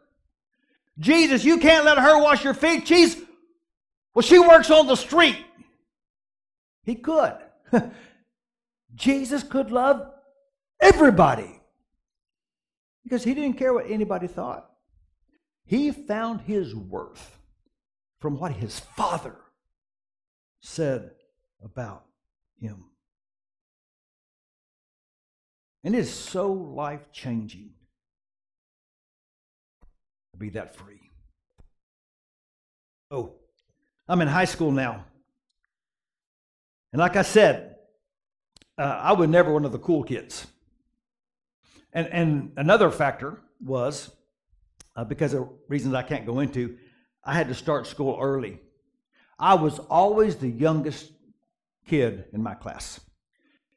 Jesus, 0.99 1.43
you 1.43 1.57
can't 1.57 1.85
let 1.85 1.97
her 1.97 2.21
wash 2.21 2.43
your 2.43 2.53
feet. 2.53 2.87
She's, 2.87 3.17
well, 4.13 4.21
she 4.21 4.39
works 4.39 4.69
on 4.69 4.87
the 4.87 4.95
street. 4.95 5.37
He 6.83 6.95
could. 6.95 7.37
Jesus 8.95 9.41
could 9.41 9.71
love 9.71 10.11
everybody 10.79 11.59
because 13.03 13.23
he 13.23 13.33
didn't 13.33 13.57
care 13.57 13.73
what 13.73 13.89
anybody 13.89 14.27
thought. 14.27 14.69
He 15.65 15.91
found 15.91 16.41
his 16.41 16.75
worth 16.75 17.39
from 18.19 18.37
what 18.37 18.51
his 18.51 18.79
father 18.79 19.35
said 20.63 21.11
about 21.61 22.05
him. 22.59 22.85
And 25.83 25.93
it 25.93 25.99
is 25.99 26.11
so 26.11 26.51
life 26.51 27.11
changing 27.11 27.71
to 30.31 30.37
be 30.37 30.49
that 30.51 30.75
free. 30.75 31.11
Oh, 33.11 33.33
I'm 34.07 34.21
in 34.21 34.29
high 34.29 34.45
school 34.45 34.71
now. 34.71 35.05
And 36.93 36.99
like 36.99 37.17
I 37.17 37.21
said, 37.23 37.75
uh, 38.77 38.99
I 39.01 39.11
was 39.13 39.27
never 39.27 39.51
one 39.51 39.65
of 39.65 39.73
the 39.73 39.79
cool 39.79 40.03
kids. 40.03 40.47
And, 41.91 42.07
and 42.07 42.53
another 42.55 42.89
factor 42.89 43.41
was 43.63 44.09
uh, 44.95 45.03
because 45.03 45.33
of 45.33 45.49
reasons 45.67 45.93
I 45.93 46.03
can't 46.03 46.25
go 46.25 46.39
into, 46.39 46.77
I 47.23 47.33
had 47.33 47.49
to 47.49 47.53
start 47.53 47.85
school 47.85 48.17
early. 48.19 48.61
I 49.43 49.55
was 49.55 49.77
always 49.77 50.37
the 50.37 50.47
youngest 50.47 51.11
kid 51.85 52.23
in 52.31 52.41
my 52.41 52.53
class. 52.53 53.01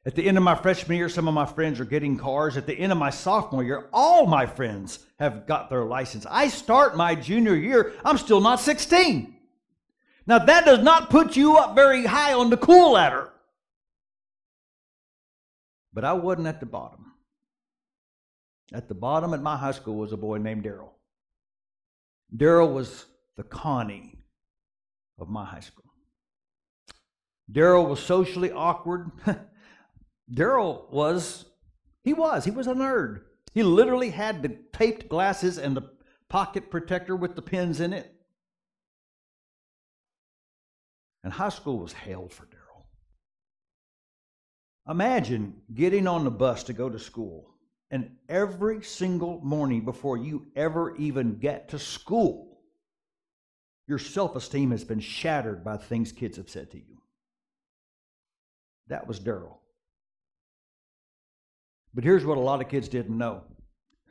At 0.05 0.15
the 0.15 0.25
end 0.25 0.37
of 0.37 0.43
my 0.45 0.55
freshman 0.55 0.97
year, 0.97 1.09
some 1.09 1.27
of 1.27 1.33
my 1.33 1.45
friends 1.45 1.81
are 1.81 1.85
getting 1.85 2.17
cars. 2.17 2.55
At 2.55 2.65
the 2.65 2.73
end 2.73 2.93
of 2.93 2.97
my 2.97 3.09
sophomore 3.09 3.65
year, 3.65 3.89
all 3.91 4.27
my 4.27 4.45
friends 4.45 4.99
have 5.19 5.45
got 5.45 5.69
their 5.69 5.83
license. 5.83 6.25
I 6.29 6.47
start 6.47 6.95
my 6.95 7.15
junior 7.15 7.53
year, 7.53 7.91
I'm 8.05 8.17
still 8.17 8.39
not 8.39 8.61
16. 8.61 9.35
Now, 10.25 10.39
that 10.39 10.63
does 10.63 10.79
not 10.79 11.09
put 11.09 11.35
you 11.35 11.57
up 11.57 11.75
very 11.75 12.05
high 12.05 12.31
on 12.31 12.49
the 12.49 12.55
cool 12.55 12.93
ladder. 12.93 13.29
But 15.91 16.05
I 16.05 16.13
wasn't 16.13 16.47
at 16.47 16.61
the 16.61 16.65
bottom. 16.65 17.11
At 18.71 18.87
the 18.87 18.95
bottom 18.95 19.33
at 19.33 19.41
my 19.41 19.57
high 19.57 19.71
school 19.71 19.95
was 19.95 20.13
a 20.13 20.17
boy 20.17 20.37
named 20.37 20.63
Daryl. 20.63 20.91
Daryl 22.33 22.71
was 22.71 23.05
the 23.35 23.43
Connie 23.43 24.16
of 25.19 25.29
my 25.29 25.45
high 25.45 25.59
school. 25.59 25.85
Daryl 27.51 27.87
was 27.87 27.99
socially 27.99 28.51
awkward. 28.51 29.11
Daryl 30.33 30.91
was, 30.91 31.45
he 32.03 32.13
was, 32.13 32.43
he 32.45 32.51
was 32.51 32.67
a 32.67 32.73
nerd. 32.73 33.21
He 33.53 33.63
literally 33.63 34.09
had 34.09 34.41
the 34.41 34.57
taped 34.73 35.09
glasses 35.09 35.57
and 35.57 35.75
the 35.75 35.89
pocket 36.29 36.69
protector 36.69 37.15
with 37.15 37.35
the 37.35 37.41
pins 37.41 37.79
in 37.79 37.93
it. 37.93 38.13
And 41.23 41.33
high 41.33 41.49
school 41.49 41.79
was 41.79 41.93
hell 41.93 42.27
for 42.27 42.45
Daryl. 42.45 42.83
Imagine 44.89 45.61
getting 45.73 46.07
on 46.07 46.23
the 46.23 46.31
bus 46.31 46.63
to 46.65 46.73
go 46.73 46.89
to 46.89 46.99
school, 46.99 47.49
and 47.91 48.11
every 48.29 48.81
single 48.81 49.41
morning 49.41 49.83
before 49.83 50.17
you 50.17 50.47
ever 50.55 50.95
even 50.97 51.39
get 51.39 51.69
to 51.69 51.79
school, 51.79 52.56
your 53.87 53.99
self 53.99 54.35
esteem 54.35 54.71
has 54.71 54.83
been 54.83 54.99
shattered 54.99 55.63
by 55.63 55.77
things 55.77 56.11
kids 56.11 56.37
have 56.37 56.49
said 56.49 56.71
to 56.71 56.77
you. 56.77 57.01
That 58.87 59.07
was 59.07 59.19
Daryl. 59.19 59.57
But 61.93 62.03
here's 62.03 62.25
what 62.25 62.37
a 62.37 62.41
lot 62.41 62.61
of 62.61 62.69
kids 62.69 62.89
didn't 62.89 63.17
know. 63.17 63.43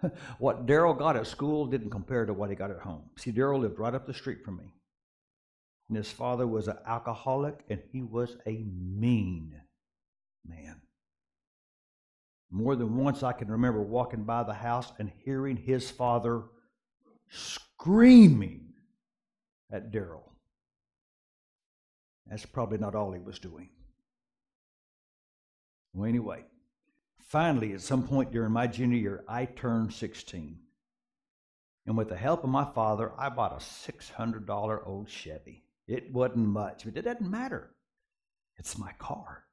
what 0.39 0.67
Daryl 0.67 0.99
got 0.99 1.17
at 1.17 1.27
school 1.27 1.67
didn't 1.67 1.91
compare 1.91 2.27
to 2.27 2.33
what 2.33 2.51
he 2.51 2.57
got 2.57 2.71
at 2.71 2.81
home. 2.81 3.05
See, 3.17 3.33
Daryl 3.33 3.61
lived 3.61 3.79
right 3.79 3.95
up 3.95 4.07
the 4.07 4.15
street 4.15 4.45
from 4.45 4.57
me. 4.57 4.73
And 5.89 5.97
his 5.97 6.11
father 6.11 6.47
was 6.47 6.67
an 6.67 6.79
alcoholic, 6.85 7.61
and 7.71 7.81
he 7.93 8.03
was 8.03 8.37
a 8.45 8.65
mean 8.65 9.55
man. 10.45 10.81
More 12.51 12.75
than 12.75 12.97
once, 12.97 13.23
I 13.23 13.33
can 13.33 13.49
remember 13.49 13.83
walking 13.83 14.25
by 14.25 14.43
the 14.43 14.55
house 14.55 14.93
and 14.99 15.13
hearing 15.25 15.57
his 15.57 15.91
father 15.91 16.43
screaming 17.29 18.66
at 19.71 19.91
Daryl. 19.93 20.31
That's 22.27 22.47
probably 22.47 22.79
not 22.79 22.95
all 22.95 23.13
he 23.13 23.21
was 23.21 23.39
doing. 23.39 23.71
Well, 25.93 26.09
anyway, 26.09 26.45
finally, 27.21 27.73
at 27.73 27.81
some 27.81 28.07
point 28.07 28.33
during 28.33 28.53
my 28.53 28.67
junior 28.67 28.99
year, 28.99 29.25
I 29.29 29.45
turned 29.45 29.93
16. 29.93 30.59
And 31.87 31.97
with 31.97 32.09
the 32.09 32.17
help 32.17 32.43
of 32.43 32.51
my 32.51 32.65
father, 32.65 33.13
I 33.17 33.29
bought 33.29 33.53
a 33.53 33.93
$600 33.93 34.87
old 34.87 35.09
Chevy. 35.09 35.65
It 35.87 36.13
wasn't 36.13 36.49
much, 36.49 36.85
but 36.85 36.97
it 36.97 37.03
doesn't 37.03 37.31
matter. 37.31 37.71
It's 38.59 38.77
my 38.77 38.93
car. 38.99 39.45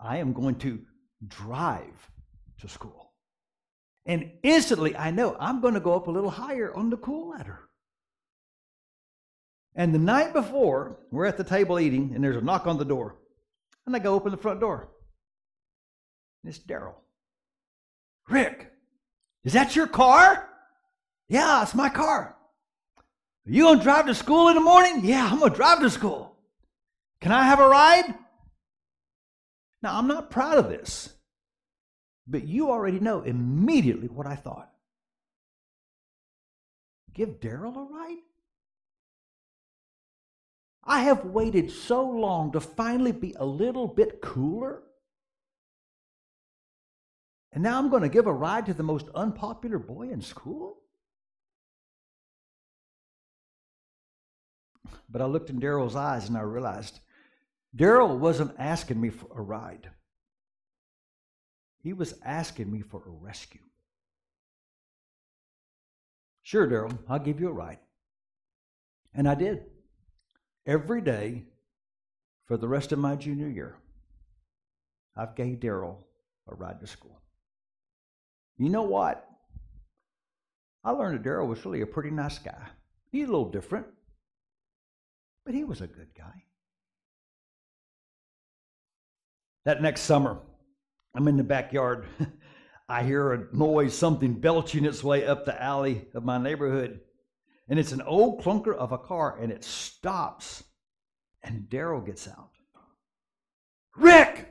I 0.00 0.18
am 0.18 0.32
going 0.32 0.54
to 0.56 0.80
drive 1.26 2.10
to 2.60 2.68
school. 2.68 3.12
And 4.06 4.30
instantly, 4.42 4.96
I 4.96 5.10
know 5.10 5.36
I'm 5.38 5.60
going 5.60 5.74
to 5.74 5.80
go 5.80 5.94
up 5.94 6.06
a 6.06 6.12
little 6.12 6.30
higher 6.30 6.72
on 6.74 6.88
the 6.88 6.96
cool 6.96 7.30
ladder. 7.30 7.67
And 9.74 9.94
the 9.94 9.98
night 9.98 10.32
before, 10.32 10.98
we're 11.10 11.26
at 11.26 11.36
the 11.36 11.44
table 11.44 11.78
eating, 11.78 12.12
and 12.14 12.22
there's 12.22 12.36
a 12.36 12.40
knock 12.40 12.66
on 12.66 12.78
the 12.78 12.84
door. 12.84 13.16
And 13.86 13.94
I 13.94 14.00
go 14.00 14.14
open 14.14 14.32
the 14.32 14.36
front 14.36 14.60
door. 14.60 14.88
And 16.42 16.52
it's 16.52 16.58
Daryl. 16.58 16.94
Rick, 18.28 18.72
is 19.44 19.52
that 19.52 19.76
your 19.76 19.86
car? 19.86 20.48
Yeah, 21.28 21.62
it's 21.62 21.74
my 21.74 21.88
car. 21.88 22.36
Are 23.46 23.50
you 23.50 23.62
going 23.62 23.78
to 23.78 23.84
drive 23.84 24.06
to 24.06 24.14
school 24.14 24.48
in 24.48 24.54
the 24.54 24.60
morning? 24.60 25.04
Yeah, 25.04 25.28
I'm 25.30 25.38
going 25.38 25.52
to 25.52 25.56
drive 25.56 25.80
to 25.80 25.90
school. 25.90 26.36
Can 27.20 27.32
I 27.32 27.44
have 27.44 27.60
a 27.60 27.68
ride? 27.68 28.14
Now, 29.82 29.96
I'm 29.96 30.08
not 30.08 30.30
proud 30.30 30.58
of 30.58 30.68
this, 30.68 31.08
but 32.26 32.46
you 32.46 32.70
already 32.70 33.00
know 33.00 33.22
immediately 33.22 34.08
what 34.08 34.26
I 34.26 34.34
thought. 34.34 34.70
Give 37.14 37.40
Daryl 37.40 37.76
a 37.76 37.82
ride? 37.82 38.18
I 40.88 41.00
have 41.00 41.26
waited 41.26 41.70
so 41.70 42.02
long 42.02 42.50
to 42.52 42.60
finally 42.60 43.12
be 43.12 43.34
a 43.38 43.44
little 43.44 43.86
bit 43.86 44.22
cooler. 44.22 44.82
And 47.52 47.62
now 47.62 47.78
I'm 47.78 47.90
going 47.90 48.02
to 48.02 48.08
give 48.08 48.26
a 48.26 48.32
ride 48.32 48.64
to 48.66 48.74
the 48.74 48.82
most 48.82 49.06
unpopular 49.14 49.78
boy 49.78 50.08
in 50.08 50.22
school? 50.22 50.78
But 55.10 55.20
I 55.20 55.26
looked 55.26 55.50
in 55.50 55.60
Daryl's 55.60 55.94
eyes 55.94 56.28
and 56.28 56.38
I 56.38 56.40
realized 56.40 57.00
Daryl 57.76 58.18
wasn't 58.18 58.54
asking 58.58 58.98
me 58.98 59.10
for 59.10 59.28
a 59.36 59.42
ride, 59.42 59.90
he 61.82 61.92
was 61.92 62.14
asking 62.24 62.72
me 62.72 62.80
for 62.80 63.02
a 63.06 63.10
rescue. 63.10 63.60
Sure, 66.42 66.66
Daryl, 66.66 66.98
I'll 67.08 67.18
give 67.18 67.40
you 67.40 67.48
a 67.48 67.52
ride. 67.52 67.78
And 69.14 69.28
I 69.28 69.34
did. 69.34 69.64
Every 70.68 71.00
day 71.00 71.44
for 72.44 72.58
the 72.58 72.68
rest 72.68 72.92
of 72.92 72.98
my 72.98 73.16
junior 73.16 73.48
year, 73.48 73.76
I've 75.16 75.34
gave 75.34 75.60
Daryl 75.60 75.96
a 76.46 76.54
ride 76.54 76.80
to 76.80 76.86
school. 76.86 77.22
You 78.58 78.68
know 78.68 78.82
what? 78.82 79.26
I 80.84 80.90
learned 80.90 81.24
that 81.24 81.26
Daryl 81.26 81.48
was 81.48 81.64
really 81.64 81.80
a 81.80 81.86
pretty 81.86 82.10
nice 82.10 82.38
guy. 82.38 82.68
He's 83.10 83.24
a 83.24 83.30
little 83.30 83.50
different, 83.50 83.86
but 85.46 85.54
he 85.54 85.64
was 85.64 85.80
a 85.80 85.86
good 85.86 86.08
guy. 86.14 86.44
That 89.64 89.80
next 89.80 90.02
summer, 90.02 90.38
I'm 91.14 91.28
in 91.28 91.38
the 91.38 91.44
backyard. 91.44 92.04
I 92.90 93.04
hear 93.04 93.32
a 93.32 93.46
noise, 93.56 93.96
something 93.96 94.34
belching 94.34 94.84
its 94.84 95.02
way 95.02 95.26
up 95.26 95.46
the 95.46 95.62
alley 95.62 96.08
of 96.12 96.24
my 96.24 96.36
neighborhood. 96.36 97.00
And 97.68 97.78
it's 97.78 97.92
an 97.92 98.02
old 98.02 98.42
clunker 98.42 98.74
of 98.74 98.92
a 98.92 98.98
car, 98.98 99.38
and 99.40 99.52
it 99.52 99.62
stops. 99.62 100.64
And 101.42 101.68
Daryl 101.68 102.04
gets 102.04 102.26
out. 102.26 102.50
Rick, 103.96 104.48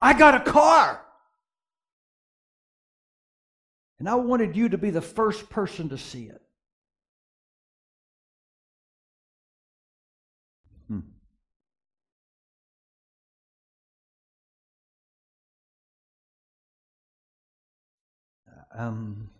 I 0.00 0.16
got 0.16 0.34
a 0.34 0.50
car. 0.50 1.02
And 3.98 4.08
I 4.08 4.14
wanted 4.14 4.56
you 4.56 4.68
to 4.68 4.78
be 4.78 4.90
the 4.90 5.00
first 5.00 5.48
person 5.48 5.88
to 5.88 5.98
see 5.98 6.24
it. 6.24 6.42
Um, 18.76 19.30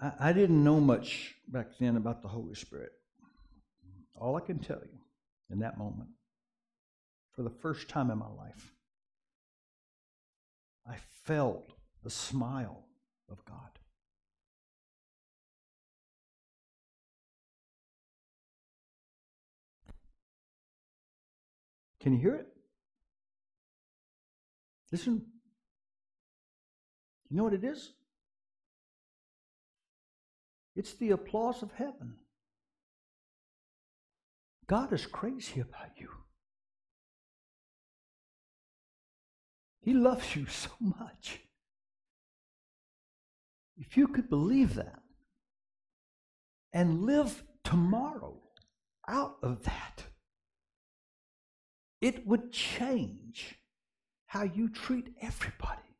I, 0.00 0.12
I 0.20 0.32
didn't 0.32 0.62
know 0.62 0.80
much 0.80 1.34
back 1.48 1.68
then 1.78 1.96
about 1.96 2.22
the 2.22 2.28
Holy 2.28 2.54
Spirit. 2.54 2.92
All 4.14 4.36
I 4.36 4.40
can 4.40 4.58
tell 4.58 4.80
you 4.80 4.98
in 5.50 5.60
that 5.60 5.78
moment, 5.78 6.10
for 7.32 7.42
the 7.42 7.50
first 7.50 7.88
time 7.88 8.10
in 8.10 8.18
my 8.18 8.28
life, 8.28 8.72
I 10.86 10.96
felt 11.24 11.70
the 12.02 12.10
smile 12.10 12.84
of 13.30 13.44
God. 13.44 13.56
Can 22.00 22.12
you 22.12 22.20
hear 22.20 22.34
it? 22.34 22.46
Listen. 24.90 25.26
You 27.28 27.36
know 27.36 27.44
what 27.44 27.52
it 27.52 27.64
is? 27.64 27.92
It's 30.78 30.94
the 30.94 31.10
applause 31.10 31.64
of 31.64 31.72
heaven. 31.72 32.14
God 34.68 34.92
is 34.92 35.06
crazy 35.06 35.58
about 35.60 35.90
you. 35.96 36.08
He 39.80 39.92
loves 39.92 40.36
you 40.36 40.46
so 40.46 40.70
much. 40.78 41.40
If 43.76 43.96
you 43.96 44.06
could 44.06 44.30
believe 44.30 44.76
that 44.76 45.02
and 46.72 47.02
live 47.02 47.42
tomorrow 47.64 48.40
out 49.08 49.38
of 49.42 49.64
that, 49.64 50.04
it 52.00 52.24
would 52.24 52.52
change 52.52 53.58
how 54.26 54.44
you 54.44 54.68
treat 54.68 55.08
everybody. 55.20 55.96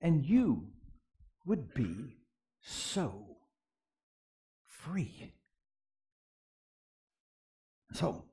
And 0.00 0.24
you 0.24 0.68
would 1.46 1.72
be 1.74 2.16
so 2.60 3.38
free. 4.66 5.32
So, 7.92 8.24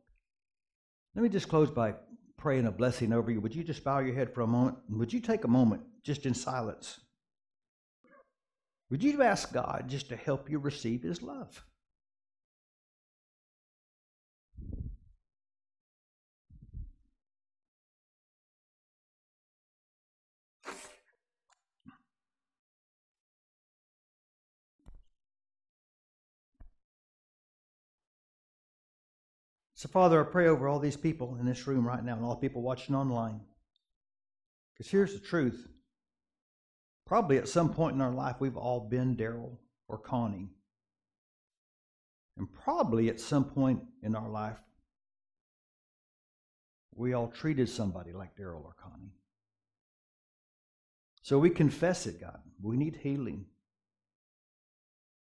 let 1.16 1.22
me 1.22 1.30
just 1.30 1.48
close 1.48 1.70
by 1.70 1.94
praying 2.38 2.66
a 2.66 2.72
blessing 2.72 3.14
over 3.14 3.32
you. 3.32 3.40
Would 3.40 3.56
you 3.56 3.64
just 3.64 3.84
bow 3.84 4.00
your 4.00 4.16
head 4.16 4.34
for 4.34 4.42
a 4.42 4.48
moment? 4.48 4.78
Would 4.90 5.14
you 5.14 5.20
take 5.20 5.46
a 5.46 5.48
moment 5.48 5.84
just 6.04 6.26
in 6.26 6.34
silence? 6.34 7.00
Would 8.90 9.04
you 9.04 9.24
ask 9.24 9.54
God 9.54 9.86
just 9.88 10.10
to 10.10 10.16
help 10.16 10.50
you 10.50 10.60
receive 10.60 11.04
His 11.04 11.22
love? 11.22 11.64
So, 29.84 29.90
Father, 29.90 30.26
I 30.26 30.32
pray 30.32 30.48
over 30.48 30.70
all 30.70 30.80
these 30.80 30.96
people 30.96 31.36
in 31.42 31.46
this 31.46 31.68
room 31.68 31.86
right 31.86 32.02
now 32.02 32.16
and 32.16 32.24
all 32.24 32.36
the 32.36 32.40
people 32.40 32.62
watching 32.62 32.96
online. 32.96 33.42
Because 34.72 34.90
here's 34.90 35.14
the 35.14 35.20
truth. 35.20 35.68
Probably 37.06 37.38
at 37.38 37.50
some 37.50 37.74
point 37.74 37.94
in 37.94 38.00
our 38.00 38.14
life, 38.14 38.38
we've 38.40 38.56
all 38.56 38.80
been 38.80 39.18
Daryl 39.18 39.58
or 39.90 39.98
Connie. 39.98 40.52
And 42.38 42.48
probably 42.64 43.10
at 43.10 43.20
some 43.20 43.44
point 43.44 43.82
in 44.02 44.16
our 44.16 44.30
life, 44.30 44.56
we 46.96 47.12
all 47.12 47.28
treated 47.28 47.68
somebody 47.68 48.14
like 48.14 48.38
Daryl 48.38 48.64
or 48.64 48.78
Connie. 48.82 49.18
So 51.24 51.40
we 51.40 51.50
confess 51.50 52.08
it, 52.08 52.22
God. 52.22 52.40
We 52.62 52.78
need 52.78 53.02
healing. 53.04 53.48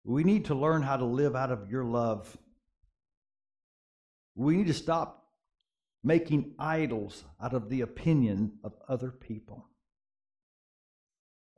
We 0.05 0.23
need 0.23 0.45
to 0.45 0.55
learn 0.55 0.83
how 0.83 0.97
to 0.97 1.05
live 1.05 1.35
out 1.35 1.51
of 1.51 1.69
your 1.69 1.85
love 1.85 2.39
we 4.35 4.57
need 4.57 4.67
to 4.67 4.75
stop 4.75 5.25
making 6.03 6.55
idols 6.59 7.25
out 7.43 7.55
of 7.55 7.71
the 7.71 7.81
opinion 7.81 8.53
of 8.63 8.75
other 8.89 9.11
people 9.11 9.69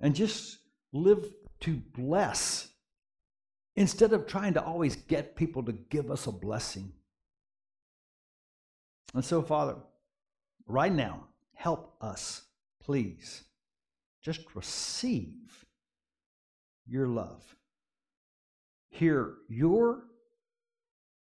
and 0.01 0.15
just 0.15 0.59
live 0.93 1.25
to 1.61 1.81
bless 1.95 2.69
instead 3.75 4.13
of 4.13 4.27
trying 4.27 4.55
to 4.55 4.63
always 4.63 4.97
get 4.97 5.37
people 5.37 5.63
to 5.65 5.73
give 5.73 6.11
us 6.11 6.27
a 6.27 6.33
blessing. 6.33 6.93
And 9.15 9.25
so, 9.25 9.43
Father, 9.43 9.77
right 10.67 10.93
now, 10.93 11.29
help 11.55 11.97
us, 12.01 12.43
please. 12.83 13.43
Just 14.23 14.55
receive 14.55 15.65
your 16.87 17.07
love. 17.07 17.43
Hear 18.91 19.35
your 19.49 20.05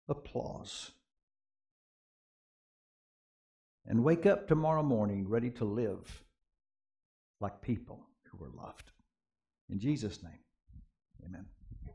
applause 0.08 0.92
and 3.86 4.02
wake 4.02 4.26
up 4.26 4.48
tomorrow 4.48 4.82
morning 4.82 5.28
ready 5.28 5.50
to 5.50 5.64
live 5.64 6.22
like 7.40 7.60
people 7.60 8.06
who 8.24 8.44
are 8.44 8.50
loved. 8.50 8.90
In 9.68 9.78
Jesus' 9.78 10.22
name, 10.22 10.40
amen. 11.24 11.46